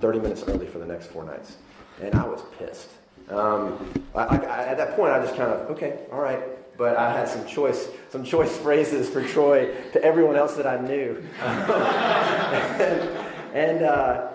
[0.00, 1.56] 30 minutes early for the next four nights.
[2.02, 2.90] And I was pissed.
[3.30, 6.42] Um, I, I, at that point, I just kind of, okay, all right.
[6.76, 10.78] But I had some choice, some choice phrases for Troy to everyone else that I
[10.80, 11.24] knew.
[11.40, 13.08] and,
[13.54, 14.33] and uh,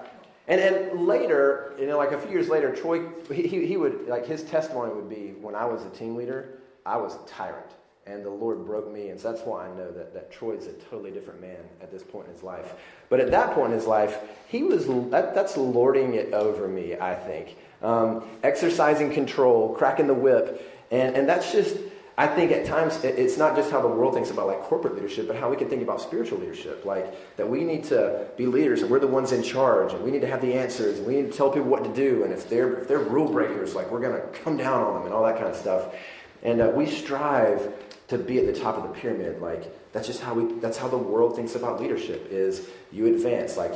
[0.49, 4.25] and then later, you know, like a few years later, Troy, he, he would, like
[4.25, 7.71] his testimony would be when I was a team leader, I was a tyrant.
[8.07, 9.09] And the Lord broke me.
[9.09, 12.01] And so that's why I know that, that Troy's a totally different man at this
[12.01, 12.73] point in his life.
[13.09, 16.95] But at that point in his life, he was, that, that's lording it over me,
[16.95, 17.55] I think.
[17.83, 20.87] Um, exercising control, cracking the whip.
[20.89, 21.77] And, and that's just,
[22.19, 25.25] I think at times it's not just how the world thinks about like corporate leadership,
[25.25, 26.83] but how we can think about spiritual leadership.
[26.83, 30.11] Like that we need to be leaders and we're the ones in charge and we
[30.11, 32.25] need to have the answers and we need to tell people what to do.
[32.25, 35.03] And if they're, if they're rule breakers, like we're going to come down on them
[35.05, 35.95] and all that kind of stuff.
[36.43, 37.73] And uh, we strive
[38.09, 39.39] to be at the top of the pyramid.
[39.39, 43.55] Like that's just how we, that's how the world thinks about leadership is you advance.
[43.55, 43.71] Like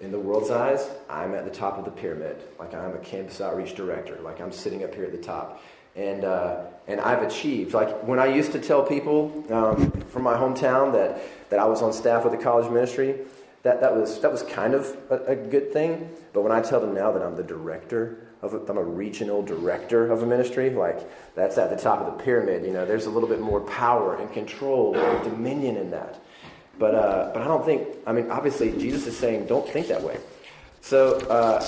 [0.00, 2.42] in the world's eyes, I'm at the top of the pyramid.
[2.58, 4.18] Like I'm a campus outreach director.
[4.20, 5.62] Like I'm sitting up here at the top.
[5.94, 7.74] and uh, and I've achieved.
[7.74, 11.20] Like when I used to tell people um, from my hometown that
[11.50, 13.16] that I was on staff with the college ministry,
[13.62, 16.10] that that was that was kind of a, a good thing.
[16.32, 19.42] But when I tell them now that I'm the director of a, I'm a regional
[19.42, 21.00] director of a ministry, like
[21.34, 22.64] that's at the top of the pyramid.
[22.64, 26.20] You know, there's a little bit more power and control and dominion in that.
[26.78, 27.88] But uh, but I don't think.
[28.06, 30.18] I mean, obviously, Jesus is saying don't think that way.
[30.80, 31.64] So uh,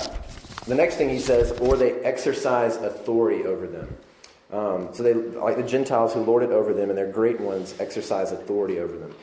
[0.67, 3.97] the next thing he says, or they exercise authority over them.
[4.51, 7.75] Um, so they, like the Gentiles who lord it over them, and their great ones
[7.79, 9.13] exercise authority over them.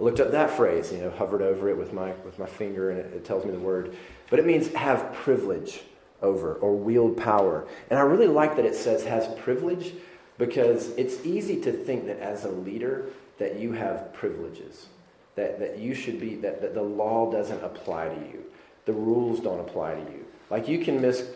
[0.00, 2.90] I looked up that phrase, you know, hovered over it with my with my finger,
[2.90, 3.96] and it, it tells me the word.
[4.30, 5.82] But it means have privilege
[6.22, 7.66] over or wield power.
[7.90, 9.92] And I really like that it says has privilege
[10.38, 13.06] because it's easy to think that as a leader
[13.38, 14.86] that you have privileges,
[15.34, 18.44] that, that you should be, that, that the law doesn't apply to you,
[18.86, 20.24] the rules don't apply to you.
[20.50, 21.28] Like you can miss,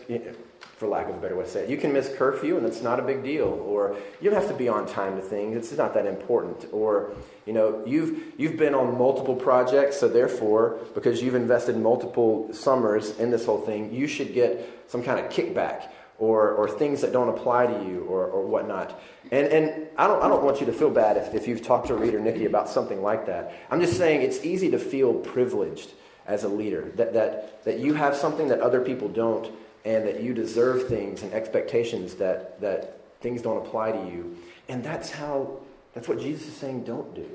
[0.77, 1.69] for lack of a better way to say it.
[1.69, 3.47] You can miss curfew and it's not a big deal.
[3.65, 5.55] Or you don't have to be on time to things.
[5.57, 6.67] It's not that important.
[6.71, 7.13] Or,
[7.45, 13.17] you know, you've, you've been on multiple projects, so therefore, because you've invested multiple summers
[13.17, 15.89] in this whole thing, you should get some kind of kickback
[16.19, 18.99] or, or things that don't apply to you or, or whatnot.
[19.31, 21.87] And, and I, don't, I don't want you to feel bad if, if you've talked
[21.87, 23.53] to Reed or Nikki about something like that.
[23.69, 25.91] I'm just saying it's easy to feel privileged
[26.27, 29.49] as a leader, that, that, that you have something that other people don't
[29.87, 34.37] and that you deserve things and expectations that, that things don't apply to you.
[34.67, 35.61] And that's how,
[35.93, 37.25] that's what Jesus is saying don't do.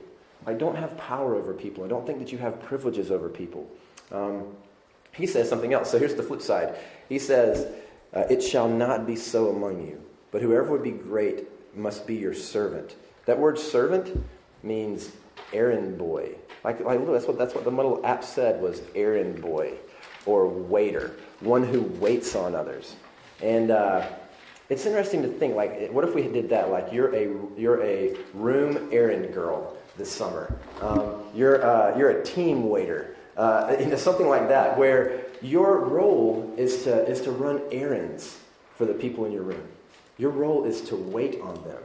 [0.47, 1.83] I don't have power over people.
[1.83, 3.67] I don't think that you have privileges over people.
[4.11, 4.55] Um,
[5.13, 5.91] he says something else.
[5.91, 6.77] So here's the flip side.
[7.09, 7.73] He says,
[8.13, 12.17] uh, It shall not be so among you, but whoever would be great must be
[12.17, 12.97] your servant.
[13.25, 14.23] That word servant
[14.63, 15.11] means
[15.55, 16.35] errand boy.
[16.65, 19.73] Like, like that's, what, that's what the little app said was errand boy
[20.27, 22.95] or waiter one who waits on others.
[23.43, 24.07] And uh,
[24.69, 26.71] it's interesting to think, like, what if we did that?
[26.71, 27.29] Like, you're a,
[27.59, 30.57] you're a room errand girl this summer.
[30.81, 33.17] Um, you're, uh, you're a team waiter.
[33.37, 38.39] Uh, you know, something like that, where your role is to, is to run errands
[38.77, 39.67] for the people in your room.
[40.19, 41.83] Your role is to wait on them,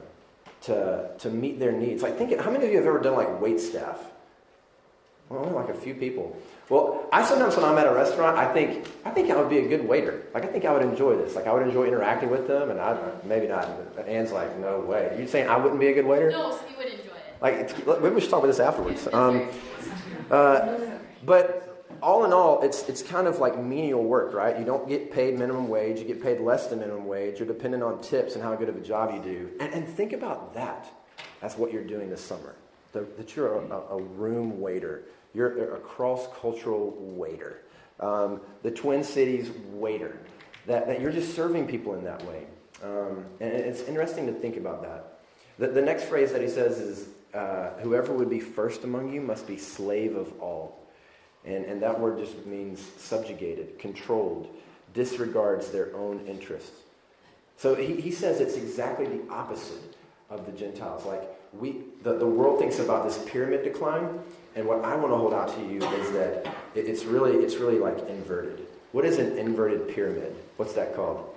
[0.63, 2.03] to, to meet their needs.
[2.03, 3.97] Like, think, how many of you have ever done like wait staff?
[5.29, 6.37] Well, only like a few people.
[6.69, 9.59] Well, I sometimes when I'm at a restaurant, I think I think I would be
[9.59, 10.23] a good waiter.
[10.33, 11.35] Like I think I would enjoy this.
[11.35, 13.95] Like I would enjoy interacting with them, and I maybe not.
[13.95, 15.09] But Anne's like, no way.
[15.11, 16.31] You're you saying I wouldn't be a good waiter?
[16.31, 17.41] No, so you would enjoy it.
[17.41, 19.07] Like maybe we should talk about this afterwards.
[19.11, 19.49] Um,
[20.31, 20.77] uh,
[21.25, 24.57] but all in all, it's it's kind of like menial work, right?
[24.57, 25.99] You don't get paid minimum wage.
[25.99, 27.39] You get paid less than minimum wage.
[27.39, 29.49] You're dependent on tips and how good of a job you do.
[29.59, 30.87] And, and think about that.
[31.41, 32.55] That's what you're doing this summer.
[32.93, 35.03] The, that you're a, a room waiter
[35.37, 37.61] you're a cross cultural waiter,
[37.99, 40.17] um, the Twin Cities waiter,
[40.65, 42.47] that, that you're just serving people in that way.
[42.83, 45.19] Um, and it's interesting to think about that.
[45.59, 49.21] The, the next phrase that he says is, uh, Whoever would be first among you
[49.21, 50.87] must be slave of all.
[51.45, 54.47] And, and that word just means subjugated, controlled,
[54.93, 56.81] disregards their own interests.
[57.57, 59.95] So he, he says it's exactly the opposite
[60.29, 61.05] of the Gentiles.
[61.05, 61.23] Like,
[61.53, 64.19] we, the, the world thinks about this pyramid decline,
[64.57, 67.77] and what I want to hold out to you is that it's really, it's really
[67.77, 68.65] like inverted.
[68.91, 70.35] What is an inverted pyramid?
[70.55, 71.35] What's that called?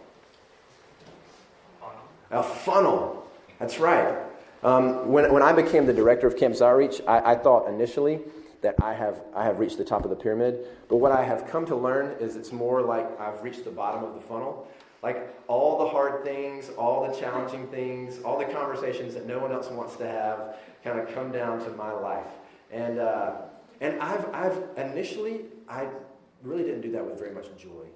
[2.31, 3.29] A funnel.
[3.59, 4.17] That's right.
[4.63, 8.21] Um, when, when I became the director of Campus Outreach, I, I thought initially
[8.63, 10.67] that I have, I have reached the top of the pyramid.
[10.89, 14.03] But what I have come to learn is it's more like I've reached the bottom
[14.03, 14.67] of the funnel.
[15.03, 19.53] Like all the hard things, all the challenging things, all the conversations that no one
[19.53, 22.27] else wants to have kind of come down to my life.
[22.73, 23.33] And, uh,
[23.81, 25.89] and I've, I've initially, I
[26.43, 27.87] really didn't do that with very much joy.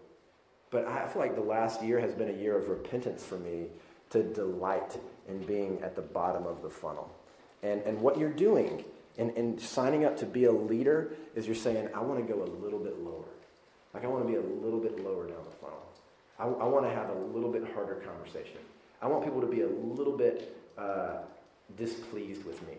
[0.71, 3.67] But I feel like the last year has been a year of repentance for me
[4.11, 7.15] to delight in being at the bottom of the funnel.
[7.63, 8.85] And, and what you're doing
[9.17, 12.43] in, in signing up to be a leader is you're saying, I want to go
[12.43, 13.25] a little bit lower.
[13.93, 15.83] Like, I want to be a little bit lower down the funnel.
[16.39, 18.59] I, I want to have a little bit harder conversation.
[19.01, 21.19] I want people to be a little bit uh,
[21.77, 22.75] displeased with me.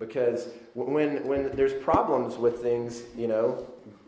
[0.00, 3.66] Because when, when there's problems with things, you know,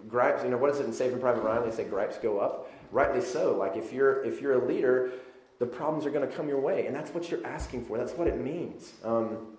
[0.09, 1.69] gripes, you know, what is it in Saving Private Ryan?
[1.69, 2.73] They say gripes go up.
[2.91, 3.57] Rightly so.
[3.57, 5.13] Like if you're, if you're a leader,
[5.59, 6.87] the problems are going to come your way.
[6.87, 7.99] And that's what you're asking for.
[7.99, 8.95] That's what it means.
[9.05, 9.59] Um,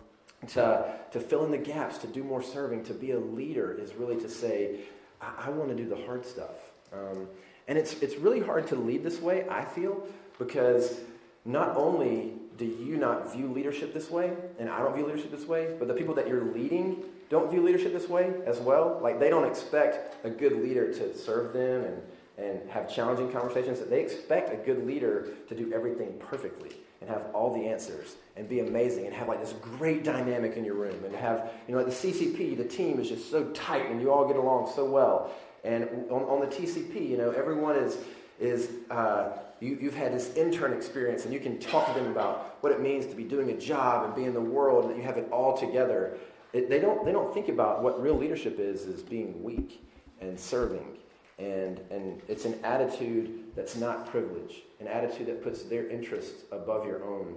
[0.49, 3.93] to, to fill in the gaps, to do more serving, to be a leader is
[3.93, 4.79] really to say,
[5.21, 6.55] I, I want to do the hard stuff.
[6.91, 7.27] Um,
[7.67, 10.05] and it's, it's really hard to lead this way, I feel,
[10.39, 10.99] because
[11.45, 15.47] not only do you not view leadership this way, and I don't view leadership this
[15.47, 18.99] way, but the people that you're leading don't view leadership this way as well.
[19.01, 22.01] Like they don't expect a good leader to serve them and,
[22.37, 27.27] and have challenging conversations, they expect a good leader to do everything perfectly and have
[27.33, 31.03] all the answers and be amazing and have like this great dynamic in your room
[31.03, 34.11] and have, you know, like the CCP, the team is just so tight and you
[34.11, 35.31] all get along so well.
[35.63, 37.97] And on, on the TCP, you know, everyone is,
[38.43, 39.29] is uh,
[39.59, 42.81] you, you've had this intern experience and you can talk to them about what it
[42.81, 45.17] means to be doing a job and be in the world and that you have
[45.17, 46.17] it all together.
[46.51, 49.83] It, they, don't, they don't think about what real leadership is, is being weak
[50.21, 50.97] and serving.
[51.39, 56.85] And, and it's an attitude that's not privilege, an attitude that puts their interests above
[56.85, 57.35] your own.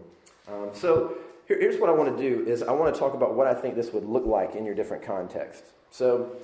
[0.49, 1.17] Um, so
[1.49, 3.55] here, here's what I want to do is I want to talk about what I
[3.55, 5.71] think this would look like in your different contexts.
[5.91, 6.37] So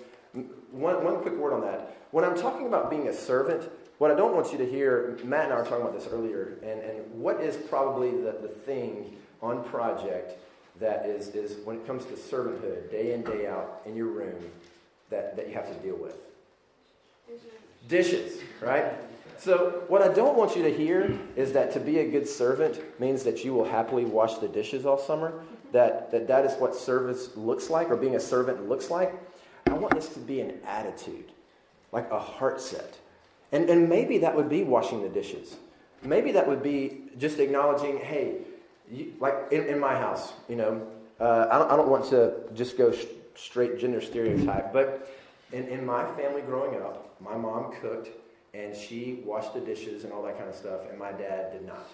[0.70, 1.96] one, one quick word on that.
[2.11, 3.70] When I'm talking about being a servant,
[4.02, 6.58] what I don't want you to hear, Matt and I were talking about this earlier,
[6.64, 10.40] and, and what is probably the, the thing on project
[10.80, 14.34] that is, is when it comes to servanthood, day in, day out, in your room,
[15.10, 16.16] that, that you have to deal with?
[17.28, 17.52] Dishes.
[17.86, 18.86] Dishes, right?
[19.38, 22.80] So, what I don't want you to hear is that to be a good servant
[22.98, 25.32] means that you will happily wash the dishes all summer,
[25.70, 29.14] that that, that is what service looks like, or being a servant looks like.
[29.68, 31.30] I want this to be an attitude,
[31.92, 32.98] like a heart set.
[33.52, 35.56] And, and maybe that would be washing the dishes.
[36.02, 38.38] Maybe that would be just acknowledging, hey,
[38.90, 40.86] you, like in, in, my house, you know,
[41.20, 43.04] uh, I, don't, I don't want to just go sh-
[43.36, 45.14] straight gender stereotype, but
[45.52, 48.08] in, in my family growing up, my mom cooked
[48.54, 51.66] and she washed the dishes and all that kind of stuff, and my dad did
[51.66, 51.88] not.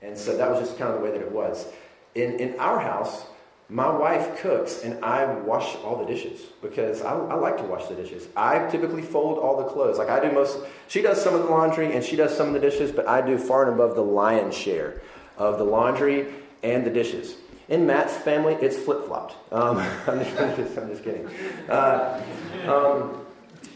[0.00, 1.66] And so that was just kind of the way that it was.
[2.14, 3.24] In, in our house,
[3.70, 7.86] my wife cooks and I wash all the dishes because I, I, like to wash
[7.86, 8.26] the dishes.
[8.34, 9.98] I typically fold all the clothes.
[9.98, 12.54] Like I do most, she does some of the laundry and she does some of
[12.54, 15.02] the dishes, but I do far and above the lion's share
[15.36, 17.36] of the laundry and the dishes.
[17.68, 19.34] In Matt's family, it's flip flopped.
[19.52, 19.76] Um,
[20.06, 21.28] I'm, just, I'm just kidding.
[21.68, 22.22] Uh,
[22.66, 23.26] um,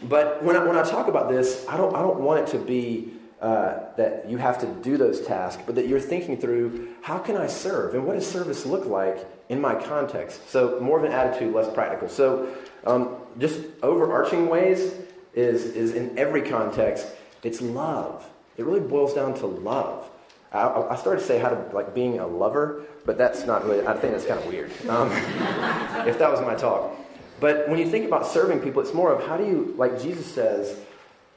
[0.09, 2.57] but when I, when I talk about this, I don't, I don't want it to
[2.57, 7.17] be uh, that you have to do those tasks, but that you're thinking through how
[7.17, 9.17] can I serve and what does service look like
[9.49, 10.49] in my context.
[10.49, 12.07] So more of an attitude, less practical.
[12.07, 14.93] So um, just overarching ways
[15.33, 17.05] is is in every context.
[17.43, 18.25] It's love.
[18.55, 20.09] It really boils down to love.
[20.53, 23.85] I, I started to say how to like being a lover, but that's not really.
[23.85, 24.71] I think that's kind of weird.
[24.87, 25.11] Um,
[26.07, 26.95] if that was my talk.
[27.41, 30.25] But when you think about serving people, it's more of how do you like Jesus
[30.25, 30.79] says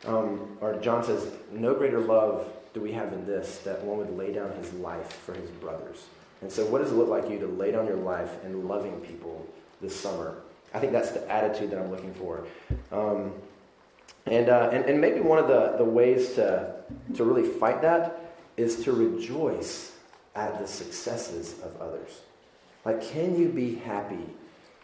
[0.06, 4.16] um, or John says, No greater love do we have in this, that one would
[4.16, 6.04] lay down his life for his brothers.
[6.42, 9.00] And so, what does it look like you to lay down your life in loving
[9.00, 9.46] people
[9.80, 10.36] this summer?
[10.74, 12.46] I think that's the attitude that I'm looking for.
[12.92, 13.32] Um,
[14.26, 16.74] and, uh, and, and maybe one of the, the ways to,
[17.14, 19.92] to really fight that is to rejoice
[20.34, 22.20] at the successes of others.
[22.84, 24.26] Like, can you be happy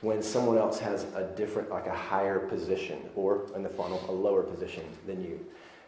[0.03, 4.13] when someone else has a different, like a higher position, or in the funnel, a
[4.13, 5.45] lower position than you?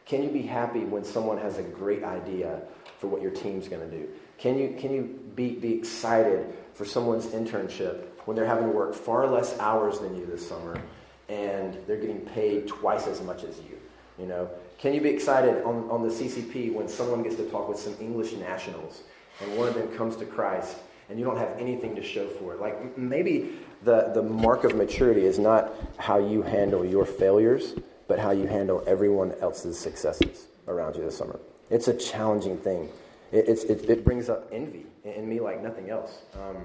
[0.06, 2.62] Can you be happy when someone has a great idea
[2.98, 4.08] for what your team's going to do?
[4.38, 5.02] Can you, can you
[5.34, 10.16] be, be excited for someone's internship when they're having to work far less hours than
[10.16, 10.80] you this summer
[11.28, 13.78] and they're getting paid twice as much as you?
[14.18, 17.68] You know, can you be excited on, on the CCP when someone gets to talk
[17.68, 19.02] with some English nationals
[19.40, 20.76] and one of them comes to Christ
[21.08, 22.60] and you don't have anything to show for it?
[22.60, 27.74] Like maybe the, the mark of maturity is not how you handle your failures,
[28.08, 31.38] but how you handle everyone else's successes around you this summer.
[31.70, 32.88] It's a challenging thing.
[33.32, 36.22] It, it, it brings up envy in me like nothing else.
[36.34, 36.64] Um,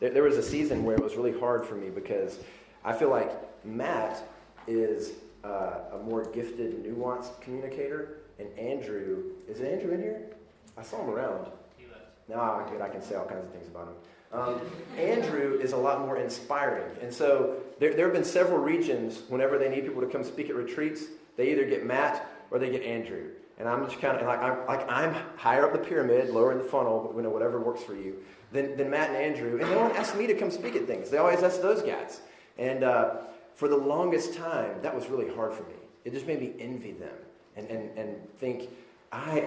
[0.00, 2.38] there, there was a season where it was really hard for me because
[2.84, 3.30] I feel like
[3.64, 4.22] Matt
[4.66, 5.12] is
[5.44, 10.30] uh, a more gifted, nuanced communicator, and Andrew is it Andrew in here?
[10.76, 11.48] I saw him around.
[11.76, 12.28] He left.
[12.28, 12.80] No, good.
[12.80, 13.94] I can say all kinds of things about him.
[14.32, 14.60] Um,
[14.96, 16.96] Andrew is a lot more inspiring.
[17.00, 20.50] And so there, there have been several regions, whenever they need people to come speak
[20.50, 21.04] at retreats,
[21.36, 23.30] they either get Matt or they get Andrew.
[23.58, 26.58] And I'm just kind of like I'm, like I'm higher up the pyramid, lower in
[26.58, 28.16] the funnel, you know, whatever works for you,
[28.52, 29.58] than, than Matt and Andrew.
[29.58, 31.10] And they don't ask me to come speak at things.
[31.10, 32.20] They always ask those guys.
[32.56, 33.16] And uh,
[33.54, 35.74] for the longest time, that was really hard for me.
[36.04, 37.14] It just made me envy them
[37.56, 38.68] and, and, and think,
[39.10, 39.46] I,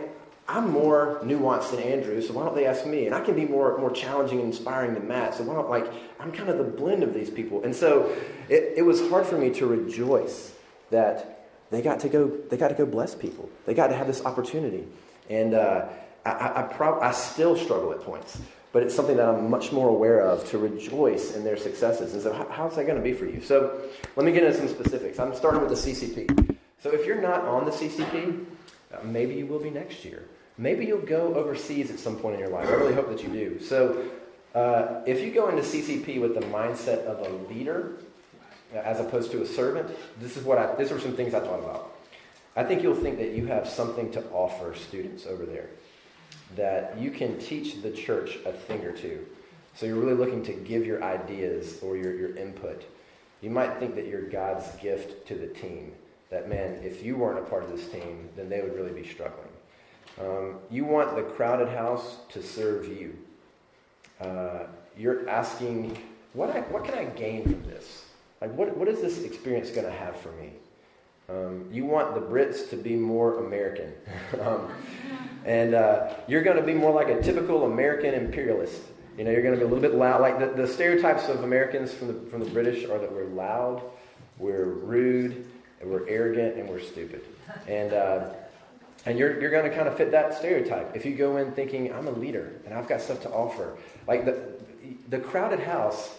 [0.51, 3.05] I'm more nuanced than Andrew, so why don't they ask me?
[3.05, 5.87] And I can be more, more challenging and inspiring than Matt, so why don't, like,
[6.19, 7.63] I'm kind of the blend of these people.
[7.63, 8.13] And so
[8.49, 10.53] it, it was hard for me to rejoice
[10.89, 13.49] that they got to go, they got to go bless people.
[13.65, 14.85] They got to have this opportunity.
[15.29, 15.87] And uh,
[16.25, 18.37] I, I, prob- I still struggle at points,
[18.73, 22.13] but it's something that I'm much more aware of to rejoice in their successes.
[22.13, 23.41] And so, how, how's that going to be for you?
[23.41, 23.79] So,
[24.17, 25.17] let me get into some specifics.
[25.17, 26.57] I'm starting with the CCP.
[26.83, 28.45] So, if you're not on the CCP,
[28.93, 30.25] uh, maybe you will be next year.
[30.57, 32.67] Maybe you'll go overseas at some point in your life.
[32.67, 33.59] I really hope that you do.
[33.59, 34.05] So,
[34.53, 37.93] uh, if you go into CCP with the mindset of a leader
[38.73, 39.89] uh, as opposed to a servant,
[40.19, 41.95] this is what I, these are some things I thought about.
[42.55, 45.69] I think you'll think that you have something to offer students over there,
[46.57, 49.25] that you can teach the church a thing or two.
[49.75, 52.83] So you're really looking to give your ideas or your, your input.
[53.39, 55.93] You might think that you're God's gift to the team.
[56.29, 59.07] That, man, if you weren't a part of this team, then they would really be
[59.07, 59.47] struggling.
[60.19, 63.17] Um, you want the crowded house to serve you.
[64.19, 65.97] Uh, you're asking,
[66.33, 68.05] what, I, what can I gain from this?
[68.39, 70.51] Like, what, what is this experience going to have for me?
[71.29, 73.93] Um, you want the Brits to be more American.
[74.41, 74.71] um,
[75.45, 78.81] and uh, you're going to be more like a typical American imperialist.
[79.17, 80.21] You know, you're going to be a little bit loud.
[80.21, 83.81] Like the, the stereotypes of Americans from the, from the British are that we're loud,
[84.37, 85.45] we're rude,
[85.79, 87.21] and we're arrogant, and we're stupid.
[87.67, 88.33] And, uh,
[89.05, 90.95] and you're, you're going to kind of fit that stereotype.
[90.95, 93.77] If you go in thinking, I'm a leader and I've got stuff to offer.
[94.07, 94.59] Like the,
[95.09, 96.17] the crowded house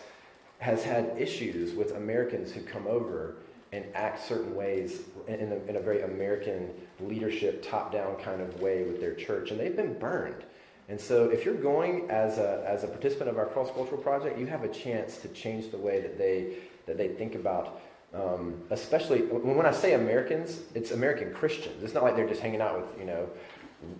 [0.59, 3.37] has had issues with Americans who come over
[3.73, 6.71] and act certain ways in a, in a very American
[7.01, 10.45] leadership, top down kind of way with their church, and they've been burned.
[10.89, 14.39] And so, if you're going as a, as a participant of our cross cultural project,
[14.39, 16.57] you have a chance to change the way that they,
[16.87, 17.81] that they think about,
[18.15, 21.83] um, especially when I say Americans, it's American Christians.
[21.83, 23.29] It's not like they're just hanging out with, you know,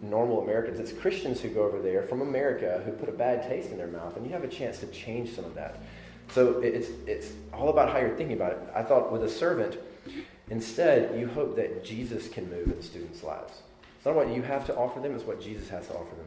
[0.03, 0.79] normal Americans.
[0.79, 3.89] It's Christians who go over there from America who put a bad taste in their
[3.89, 5.81] mouth, and you have a chance to change some of that.
[6.31, 8.59] So it's, it's all about how you're thinking about it.
[8.75, 9.79] I thought with a servant,
[10.51, 13.53] instead, you hope that Jesus can move in students' lives.
[13.97, 16.27] It's not what you have to offer them, it's what Jesus has to offer them.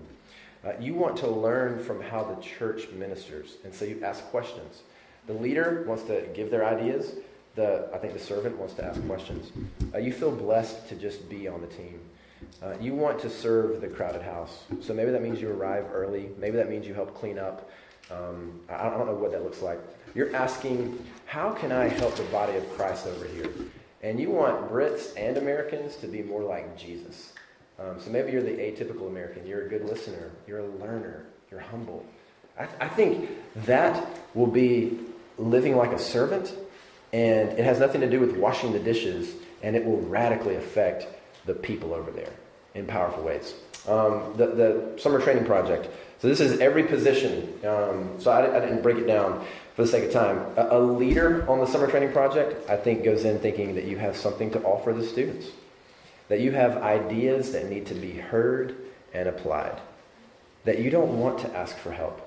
[0.66, 4.82] Uh, you want to learn from how the church ministers, and so you ask questions.
[5.28, 7.16] The leader wants to give their ideas.
[7.56, 9.52] The, I think the servant wants to ask questions.
[9.94, 12.02] Uh, you feel blessed to just be on the team.
[12.62, 14.64] Uh, you want to serve the crowded house.
[14.82, 16.30] So maybe that means you arrive early.
[16.38, 17.70] Maybe that means you help clean up.
[18.12, 19.80] Um, I, I don't know what that looks like.
[20.14, 23.50] You're asking, how can I help the body of Christ over here?
[24.02, 27.34] And you want Brits and Americans to be more like Jesus.
[27.80, 29.46] Um, so maybe you're the atypical American.
[29.46, 30.32] You're a good listener.
[30.48, 31.26] You're a learner.
[31.52, 32.06] You're humble.
[32.58, 33.30] I, th- I think
[33.66, 35.00] that will be
[35.38, 36.54] living like a servant,
[37.14, 41.08] and it has nothing to do with washing the dishes, and it will radically affect
[41.46, 42.32] the people over there
[42.74, 43.54] in powerful ways.
[43.88, 45.88] Um, the, the summer training project.
[46.20, 47.54] So this is every position.
[47.66, 49.46] Um, so I, I, didn't break it down
[49.76, 50.40] for the sake of time.
[50.58, 53.98] A, a, leader on the summer training project, I think, goes in thinking that you
[53.98, 55.48] have something to offer the students,
[56.30, 58.76] that you have ideas that need to be heard
[59.14, 59.80] and applied,
[60.64, 62.22] that you don't want to ask for help.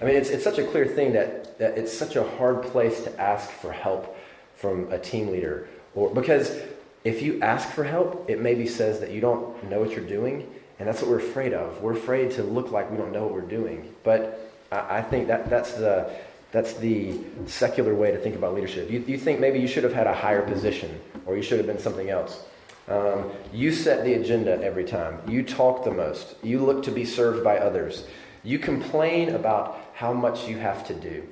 [0.00, 3.02] I mean, it's, it's such a clear thing that, that it's such a hard place
[3.02, 4.16] to ask for help
[4.60, 6.60] from a team leader, or because
[7.02, 10.46] if you ask for help, it maybe says that you don't know what you're doing,
[10.78, 11.80] and that's what we're afraid of.
[11.82, 13.94] We're afraid to look like we don't know what we're doing.
[14.04, 16.10] But I, I think that that's the
[16.52, 18.90] that's the secular way to think about leadership.
[18.90, 21.66] You, you think maybe you should have had a higher position, or you should have
[21.66, 22.42] been something else.
[22.88, 25.20] Um, you set the agenda every time.
[25.28, 26.34] You talk the most.
[26.42, 28.04] You look to be served by others.
[28.42, 31.28] You complain about how much you have to do.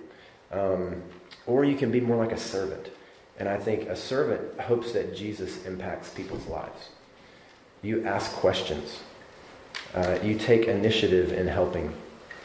[0.53, 1.03] Um,
[1.47, 2.91] or you can be more like a servant.
[3.39, 6.89] And I think a servant hopes that Jesus impacts people's lives.
[7.83, 9.01] You ask questions,
[9.95, 11.95] uh, you take initiative in helping.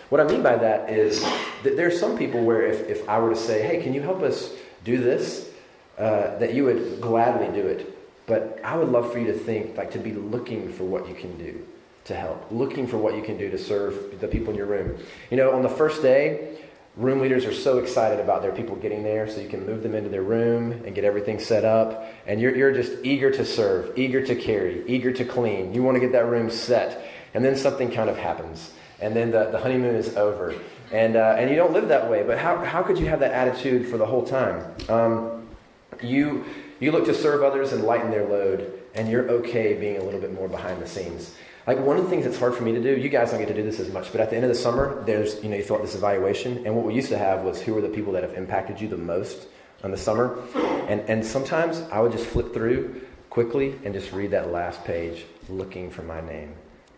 [0.09, 1.23] What I mean by that is
[1.63, 4.01] that there are some people where if, if I were to say, hey, can you
[4.01, 5.49] help us do this?
[5.97, 7.97] Uh, that you would gladly do it.
[8.25, 11.13] But I would love for you to think, like, to be looking for what you
[11.13, 11.65] can do
[12.05, 14.97] to help, looking for what you can do to serve the people in your room.
[15.29, 16.57] You know, on the first day,
[16.95, 19.95] room leaders are so excited about their people getting there so you can move them
[19.95, 22.07] into their room and get everything set up.
[22.27, 25.73] And you're, you're just eager to serve eager to carry eager to clean.
[25.73, 27.03] You want to get that room set.
[27.33, 28.71] And then something kind of happens.
[29.01, 30.53] And then the, the honeymoon is over.
[30.91, 33.31] And, uh, and you don't live that way but how, how could you have that
[33.31, 34.63] attitude for the whole time?
[34.89, 35.47] Um,
[36.03, 36.45] you,
[36.79, 40.19] you look to serve others and lighten their load and you're okay being a little
[40.19, 41.33] bit more behind the scenes
[41.66, 43.47] like one of the things that's hard for me to do, you guys don't get
[43.47, 45.55] to do this as much, but at the end of the summer, there's, you know,
[45.55, 47.89] you fill out this evaluation, and what we used to have was who are the
[47.89, 49.47] people that have impacted you the most
[49.84, 50.39] in the summer.
[50.88, 55.26] And, and sometimes I would just flip through quickly and just read that last page
[55.49, 56.53] looking for my name.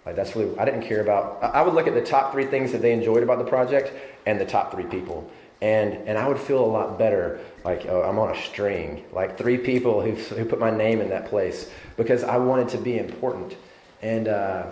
[0.05, 2.71] Like that's really, I didn't care about, I would look at the top three things
[2.71, 3.91] that they enjoyed about the project
[4.25, 5.29] and the top three people.
[5.61, 9.37] And, and I would feel a lot better, like oh, I'm on a string, like
[9.37, 12.99] three people who, who put my name in that place because I wanted to be
[12.99, 13.55] important.
[14.05, 14.67] And, uh,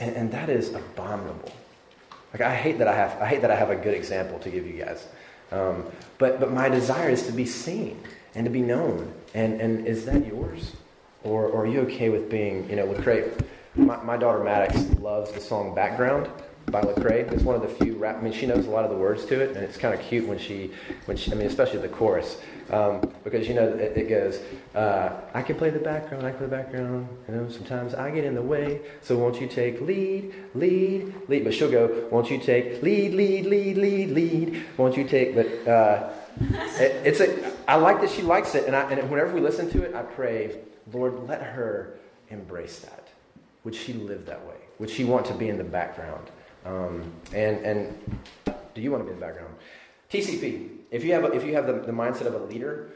[0.00, 1.52] and, and that is abominable.
[2.32, 4.50] Like I hate that I have I hate that I have a good example to
[4.50, 5.06] give you guys.
[5.52, 5.84] Um,
[6.16, 8.00] but but my desire is to be seen
[8.34, 9.12] and to be known.
[9.34, 10.72] And and is that yours?
[11.22, 13.24] Or, or are you okay with being, you know, with great
[13.74, 16.30] my, my daughter Maddox loves the song Background.
[16.70, 17.30] By Lecrae.
[17.32, 18.16] It's one of the few rap.
[18.18, 20.00] I mean, she knows a lot of the words to it, and it's kind of
[20.00, 20.72] cute when she,
[21.06, 21.32] when she.
[21.32, 22.38] I mean, especially the chorus,
[22.70, 24.40] um, because you know it, it goes.
[24.74, 26.26] Uh, I can play the background.
[26.26, 27.08] I can play the background.
[27.28, 28.80] You know, sometimes I get in the way.
[29.02, 31.44] So won't you take lead, lead, lead?
[31.44, 32.08] But she'll go.
[32.10, 34.64] Won't you take lead, lead, lead, lead, lead?
[34.76, 35.34] Won't you take?
[35.34, 36.10] But uh,
[36.78, 37.52] it, it's a.
[37.68, 40.02] I like that she likes it, and I, and whenever we listen to it, I
[40.02, 40.58] pray,
[40.92, 41.94] Lord, let her
[42.30, 43.08] embrace that.
[43.64, 44.54] Would she live that way?
[44.78, 46.30] Would she want to be in the background?
[46.66, 48.18] Um, and, and
[48.74, 49.54] do you want to be in the background?
[50.10, 52.90] TCP, if you have, a, if you have the, the mindset of a leader,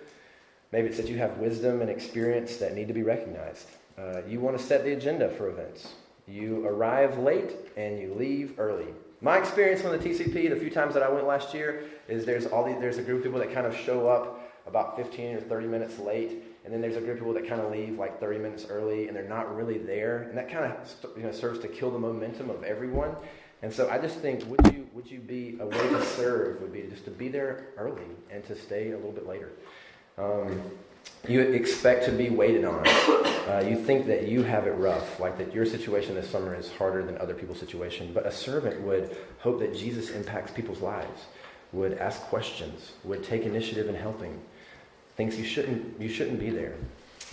[0.73, 3.69] maybe it's that you have wisdom and experience that need to be recognized.
[3.97, 5.95] Uh, you want to set the agenda for events.
[6.27, 8.87] You arrive late and you leave early.
[9.21, 12.47] My experience from the TCP, the few times that I went last year, is there's
[12.47, 15.67] all there's a group of people that kind of show up about 15 or 30
[15.67, 18.39] minutes late, and then there's a group of people that kind of leave like 30
[18.39, 21.69] minutes early, and they're not really there, and that kind of you know serves to
[21.69, 23.15] kill the momentum of everyone.
[23.63, 26.73] And so I just think, would you would you be a way to serve would
[26.73, 29.51] be just to be there early and to stay a little bit later.
[30.19, 30.61] Um,
[31.29, 32.87] you expect to be waited on.
[32.87, 36.71] Uh, you think that you have it rough, like that your situation this summer is
[36.73, 38.13] harder than other people's situation.
[38.13, 41.23] But a servant would hope that Jesus impacts people's lives,
[41.73, 44.41] would ask questions, would take initiative in helping.
[45.17, 46.75] Thinks you shouldn't you shouldn't be there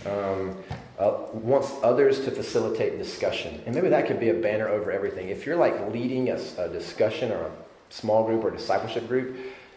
[0.06, 0.56] um,
[0.98, 3.62] uh, wants others to facilitate discussion.
[3.66, 5.28] And maybe that could be a banner over everything.
[5.28, 7.50] If you're like leading a, a discussion or a
[7.90, 9.36] small group or discipleship group,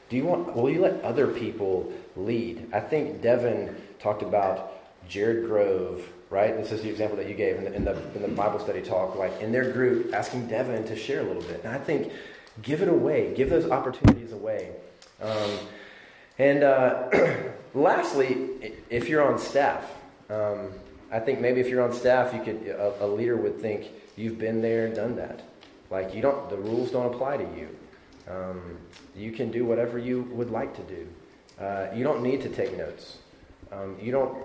[0.10, 2.68] do you want, will you let other people lead?
[2.74, 4.74] I think Devin talked about
[5.08, 6.56] Jared Grove, right?
[6.56, 8.82] This is the example that you gave in the, in the, in the Bible study
[8.82, 11.62] talk, like in their group, asking Devin to share a little bit.
[11.64, 12.12] And I think
[12.62, 14.72] give it away, give those opportunities away.
[15.22, 15.52] Um,
[16.38, 17.10] and uh,
[17.74, 19.90] lastly, if you're on staff,
[20.32, 20.72] um,
[21.12, 24.40] I think maybe if you're on staff, you could a, a, leader would think you've
[24.40, 25.42] been there and done that.
[25.90, 27.68] Like you don't, the rules don't apply to you.
[28.30, 28.78] Um,
[29.16, 31.08] you can do whatever you would like to do.
[31.60, 33.18] Uh, you don't need to take notes.
[33.72, 34.38] Um, you don't.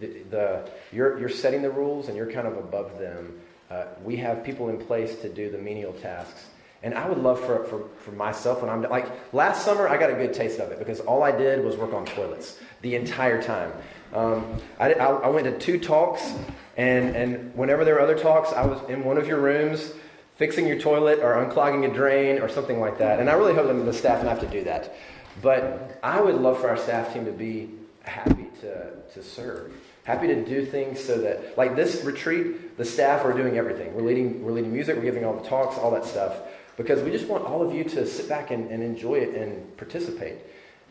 [0.00, 3.38] The, the, you're you're setting the rules and you're kind of above them.
[3.70, 6.46] Uh, we have people in place to do the menial tasks.
[6.82, 10.10] And I would love for, for, for myself when I'm like last summer, I got
[10.10, 13.42] a good taste of it because all I did was work on toilets the entire
[13.42, 13.72] time.
[14.12, 16.32] Um, I, I, I, went to two talks,
[16.76, 19.92] and, and whenever there were other talks, I was in one of your rooms
[20.36, 23.20] fixing your toilet or unclogging a drain or something like that.
[23.20, 24.94] And I really hope that the staff don't have to do that.
[25.42, 27.70] But I would love for our staff team to be
[28.02, 29.72] happy to, to serve,
[30.04, 33.94] happy to do things so that, like this retreat, the staff are doing everything.
[33.94, 36.38] We're leading, we're leading music, we're giving all the talks, all that stuff,
[36.76, 39.76] because we just want all of you to sit back and, and enjoy it and
[39.76, 40.36] participate.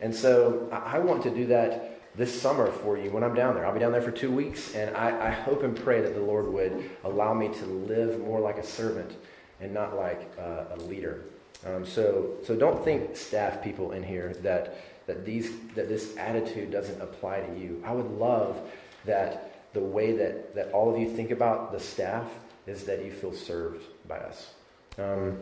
[0.00, 3.54] And so I, I want to do that this summer for you when I'm down
[3.54, 3.64] there.
[3.64, 6.20] I'll be down there for two weeks, and I, I, hope and pray that the
[6.20, 9.12] Lord would allow me to live more like a servant
[9.60, 11.22] and not like uh, a leader.
[11.64, 16.70] Um, so, so don't think, staff people in here, that that these that this attitude
[16.70, 17.82] doesn't apply to you.
[17.86, 18.60] I would love
[19.04, 22.26] that the way that that all of you think about the staff
[22.66, 24.50] is that you feel served by us.
[24.98, 25.38] Um,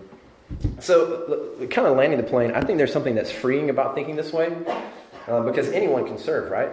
[0.79, 4.33] so, kind of landing the plane, I think there's something that's freeing about thinking this
[4.33, 4.55] way.
[5.29, 6.71] Um, because anyone can serve, right?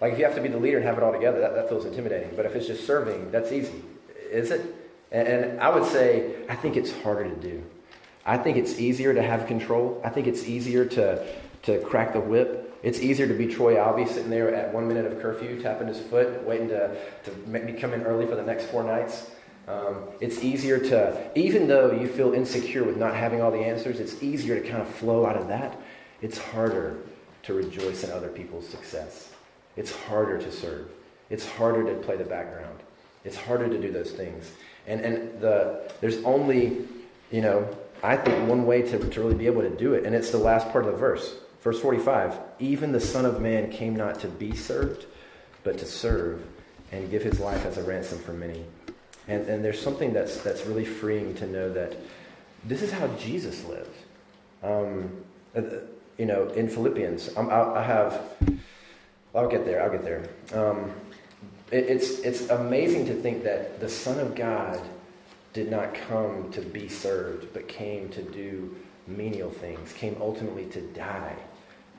[0.00, 1.68] Like if you have to be the leader and have it all together, that, that
[1.68, 2.36] feels intimidating.
[2.36, 3.82] But if it's just serving, that's easy.
[4.30, 4.74] Is it?
[5.10, 7.64] And, and I would say, I think it's harder to do.
[8.26, 10.00] I think it's easier to have control.
[10.04, 11.26] I think it's easier to,
[11.62, 12.78] to crack the whip.
[12.82, 16.00] It's easier to be Troy Alvey sitting there at one minute of curfew, tapping his
[16.00, 16.94] foot, waiting to,
[17.24, 19.30] to make me come in early for the next four nights.
[19.66, 24.00] Um, it's easier to, even though you feel insecure with not having all the answers,
[24.00, 25.78] it's easier to kind of flow out of that.
[26.20, 26.98] It's harder
[27.44, 29.30] to rejoice in other people's success.
[29.76, 30.88] It's harder to serve.
[31.30, 32.80] It's harder to play the background.
[33.24, 34.50] It's harder to do those things.
[34.86, 36.86] And, and the, there's only,
[37.30, 37.68] you know,
[38.02, 40.38] I think one way to, to really be able to do it, and it's the
[40.38, 41.36] last part of the verse.
[41.62, 45.06] Verse 45 Even the Son of Man came not to be served,
[45.62, 46.44] but to serve
[46.92, 48.64] and give his life as a ransom for many.
[49.26, 51.96] And, and there's something that's, that's really freeing to know that
[52.64, 53.96] this is how Jesus lived.
[54.62, 55.10] Um,
[56.18, 58.22] you know, in Philippians, I'm, i have,
[59.34, 60.28] I'll get there, I'll get there.
[60.52, 60.92] Um,
[61.70, 64.80] it, it's, it's amazing to think that the Son of God
[65.52, 70.80] did not come to be served, but came to do menial things, came ultimately to
[70.92, 71.36] die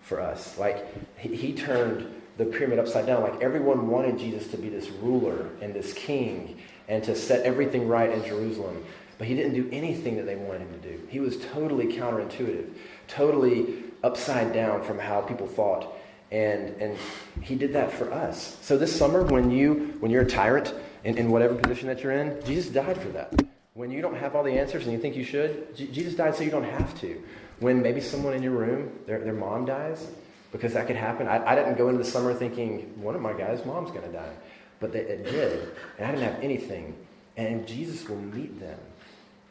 [0.01, 0.57] for us.
[0.57, 0.85] Like,
[1.17, 3.21] he, he turned the pyramid upside down.
[3.21, 7.87] Like, everyone wanted Jesus to be this ruler and this king and to set everything
[7.87, 8.83] right in Jerusalem.
[9.17, 11.07] But he didn't do anything that they wanted him to do.
[11.09, 12.67] He was totally counterintuitive,
[13.07, 15.93] totally upside down from how people thought.
[16.31, 16.97] And, and
[17.41, 18.57] he did that for us.
[18.61, 20.73] So this summer, when, you, when you're a tyrant
[21.03, 23.33] in, in whatever position that you're in, Jesus died for that.
[23.73, 26.35] When you don't have all the answers and you think you should, J- Jesus died
[26.35, 27.21] so you don't have to.
[27.59, 30.07] When maybe someone in your room, their, their mom dies,
[30.51, 31.27] because that could happen.
[31.27, 34.11] I, I didn't go into the summer thinking, one of my guys' mom's going to
[34.11, 34.33] die.
[34.79, 35.69] But they, it did.
[35.97, 36.95] And I didn't have anything.
[37.37, 38.79] And Jesus will meet them.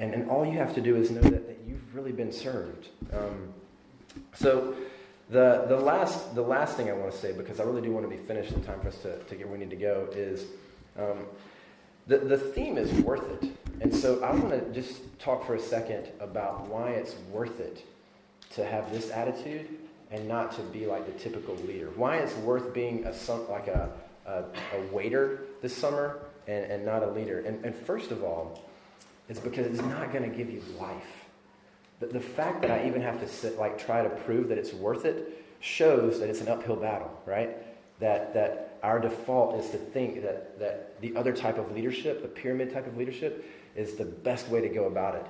[0.01, 2.89] And, and all you have to do is know that, that you've really been served.
[3.13, 3.53] Um,
[4.35, 4.75] so
[5.31, 8.09] the, the, last, the last thing I want to say, because I really do want
[8.09, 10.09] to be finished in time for us to, to get where we need to go,
[10.13, 10.47] is
[10.99, 11.25] um,
[12.07, 13.51] the, the theme is worth it.
[13.81, 17.85] And so I want to just talk for a second about why it's worth it
[18.55, 19.67] to have this attitude
[20.11, 21.91] and not to be like the typical leader.
[21.97, 23.13] Why it's worth being a
[23.51, 23.91] like a,
[24.27, 24.45] a,
[24.77, 27.41] a waiter this summer and, and not a leader.
[27.41, 28.63] And, and first of all,
[29.29, 31.24] it's because it's not going to give you life.
[32.01, 34.73] The, the fact that I even have to sit, like, try to prove that it's
[34.73, 37.57] worth it shows that it's an uphill battle, right?
[38.01, 42.29] That, that our default is to think that, that the other type of leadership, the
[42.29, 45.27] pyramid type of leadership, is the best way to go about it.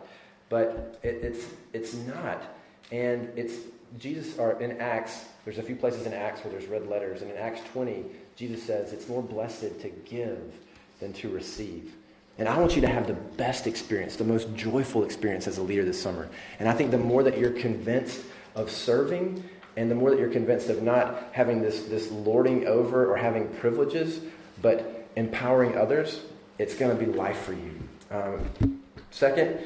[0.49, 2.43] But it, it's, it's not.
[2.91, 3.55] And it's
[3.99, 7.23] Jesus, or in Acts, there's a few places in Acts where there's red letters.
[7.23, 8.05] And in Acts 20,
[8.37, 10.53] Jesus says it's more blessed to give
[11.01, 11.95] than to receive.
[12.39, 15.63] And I want you to have the best experience, the most joyful experience as a
[15.63, 16.29] leader this summer.
[16.59, 18.23] And I think the more that you're convinced
[18.55, 19.45] of serving
[19.77, 23.49] and the more that you're convinced of not having this, this lording over or having
[23.49, 24.21] privileges,
[24.63, 26.21] but empowering others,
[26.59, 27.73] it's going to be life for you.
[28.11, 28.81] Um,
[29.11, 29.59] second,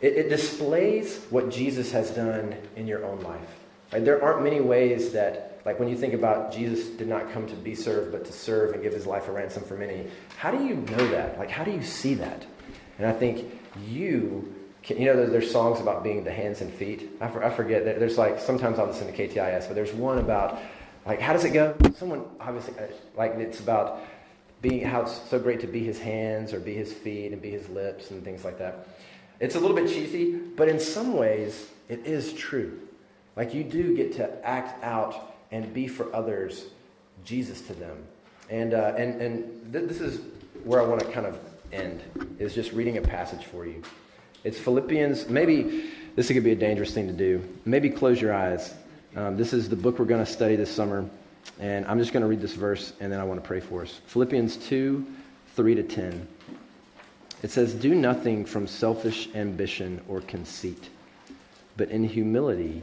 [0.00, 3.40] it, it, displays what Jesus has done in your own life.
[3.92, 4.04] Right?
[4.04, 7.54] There aren't many ways that, like when you think about Jesus did not come to
[7.54, 10.08] be served, but to serve and give his life a ransom for many.
[10.36, 11.38] How do you know that?
[11.38, 12.46] Like, how do you see that?
[12.98, 17.10] And I think you can, you know, there's songs about being the hands and feet.
[17.20, 17.84] I, for, I forget.
[17.84, 20.60] There's like, sometimes I'll listen to KTIS, but there's one about,
[21.06, 21.74] like, how does it go?
[21.96, 24.00] Someone, obviously, uh, like, it's about
[24.60, 27.50] being, how it's so great to be his hands or be his feet and be
[27.50, 28.86] his lips and things like that.
[29.40, 32.80] It's a little bit cheesy, but in some ways, it is true.
[33.36, 36.66] Like you do get to act out and be for others
[37.24, 37.96] Jesus to them.
[38.50, 40.20] And, uh, and, and th- this is
[40.64, 41.38] where I want to kind of
[41.72, 42.02] end,
[42.40, 43.80] is just reading a passage for you.
[44.42, 45.28] It's Philippians.
[45.28, 47.40] Maybe this could be a dangerous thing to do.
[47.64, 48.74] Maybe close your eyes.
[49.14, 51.08] Um, this is the book we're going to study this summer.
[51.60, 53.82] And I'm just going to read this verse, and then I want to pray for
[53.82, 54.00] us.
[54.06, 55.06] Philippians 2
[55.54, 56.26] 3 to 10.
[57.44, 60.88] It says, Do nothing from selfish ambition or conceit,
[61.76, 62.82] but in humility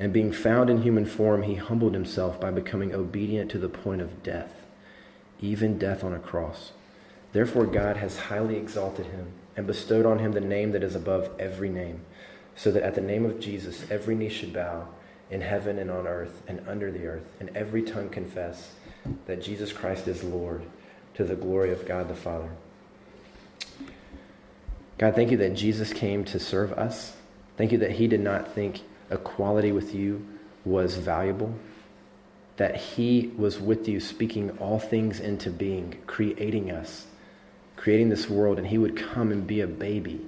[0.00, 4.00] and being found in human form, he humbled himself by becoming obedient to the point
[4.00, 4.64] of death,
[5.40, 6.72] even death on a cross.
[7.32, 11.30] Therefore, God has highly exalted him and bestowed on him the name that is above
[11.38, 12.00] every name,
[12.56, 14.88] so that at the name of Jesus every knee should bow
[15.30, 18.72] in heaven and on earth and under the earth, and every tongue confess
[19.26, 20.62] that Jesus Christ is Lord
[21.14, 22.50] to the glory of God the Father.
[24.96, 27.16] God, thank you that Jesus came to serve us.
[27.58, 28.80] Thank you that he did not think
[29.10, 30.26] equality with you
[30.64, 31.54] was valuable,
[32.56, 37.06] that He was with you, speaking all things into being, creating us,
[37.76, 40.20] creating this world, and He would come and be a baby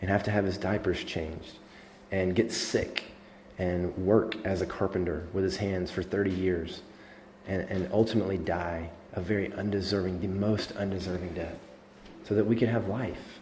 [0.00, 1.58] and have to have his diapers changed
[2.10, 3.04] and get sick
[3.58, 6.82] and work as a carpenter with his hands for 30 years
[7.46, 11.58] and, and ultimately die a very undeserving, the most undeserving death,
[12.24, 13.37] so that we could have life.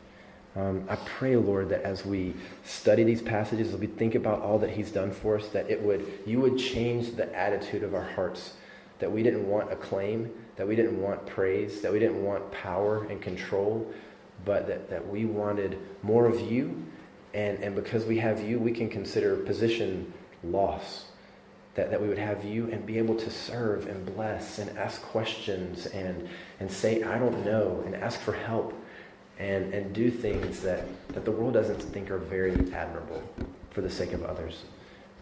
[0.56, 2.34] Um, I pray, Lord, that as we
[2.64, 5.82] study these passages, as we think about all that He's done for us, that it
[5.82, 8.54] would you would change the attitude of our hearts.
[8.98, 13.04] That we didn't want acclaim, that we didn't want praise, that we didn't want power
[13.04, 13.92] and control,
[14.46, 16.82] but that, that we wanted more of you.
[17.34, 21.04] And, and because we have you, we can consider position loss.
[21.74, 25.02] That, that we would have you and be able to serve and bless and ask
[25.02, 26.26] questions and,
[26.58, 28.72] and say, I don't know, and ask for help
[29.38, 33.22] and, and do things that, that the world doesn't think are very admirable
[33.70, 34.64] for the sake of others.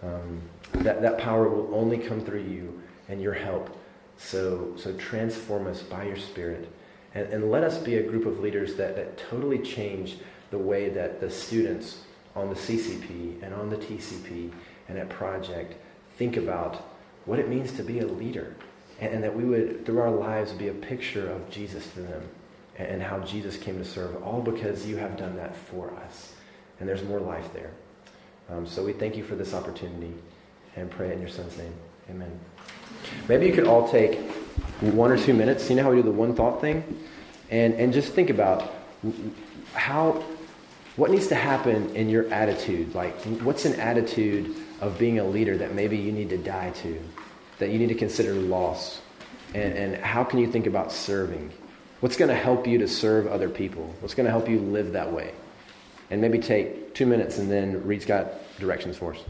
[0.03, 0.41] Um,
[0.75, 3.77] that, that power will only come through you and your help.
[4.17, 6.71] So, so transform us by your Spirit.
[7.15, 10.19] And, and let us be a group of leaders that, that totally change
[10.51, 12.03] the way that the students
[12.37, 14.53] on the CCP and on the TCP
[14.89, 15.75] and at Project
[16.17, 16.89] think about
[17.25, 18.55] what it means to be a leader.
[19.01, 22.23] And, and that we would, through our lives, be a picture of Jesus to them
[22.77, 26.35] and how Jesus came to serve, all because you have done that for us.
[26.81, 27.71] And there's more life there.
[28.51, 30.13] Um, so we thank you for this opportunity
[30.77, 31.73] and pray in your son's name.
[32.11, 32.39] Amen.
[33.29, 34.19] Maybe you could all take
[34.81, 35.71] one or two minutes.
[35.71, 36.83] You know how we do the one thought thing?
[37.51, 38.75] And, and just think about
[39.73, 40.25] how,
[40.97, 42.95] what needs to happen in your attitude?
[42.95, 47.01] Like, what's an attitude of being a leader that maybe you need to die to,
[47.59, 49.01] that you need to consider loss?
[49.55, 51.53] And, and how can you think about serving?
[52.05, 53.95] What's going to help you to serve other people?
[54.01, 55.33] What's going to help you live that way?
[56.11, 59.25] And maybe take two minutes and then Reed's got directions for us.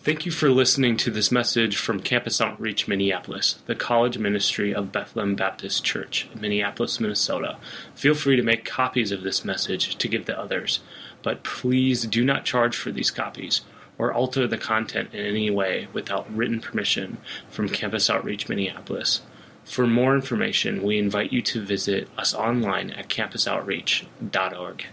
[0.00, 4.92] Thank you for listening to this message from Campus Outreach Minneapolis, the college ministry of
[4.92, 7.56] Bethlehem Baptist Church, Minneapolis, Minnesota.
[7.94, 10.80] Feel free to make copies of this message to give to others,
[11.22, 13.62] but please do not charge for these copies
[13.96, 17.16] or alter the content in any way without written permission
[17.48, 19.22] from Campus Outreach Minneapolis.
[19.64, 24.86] For more information, we invite you to visit us online at campusoutreach.org.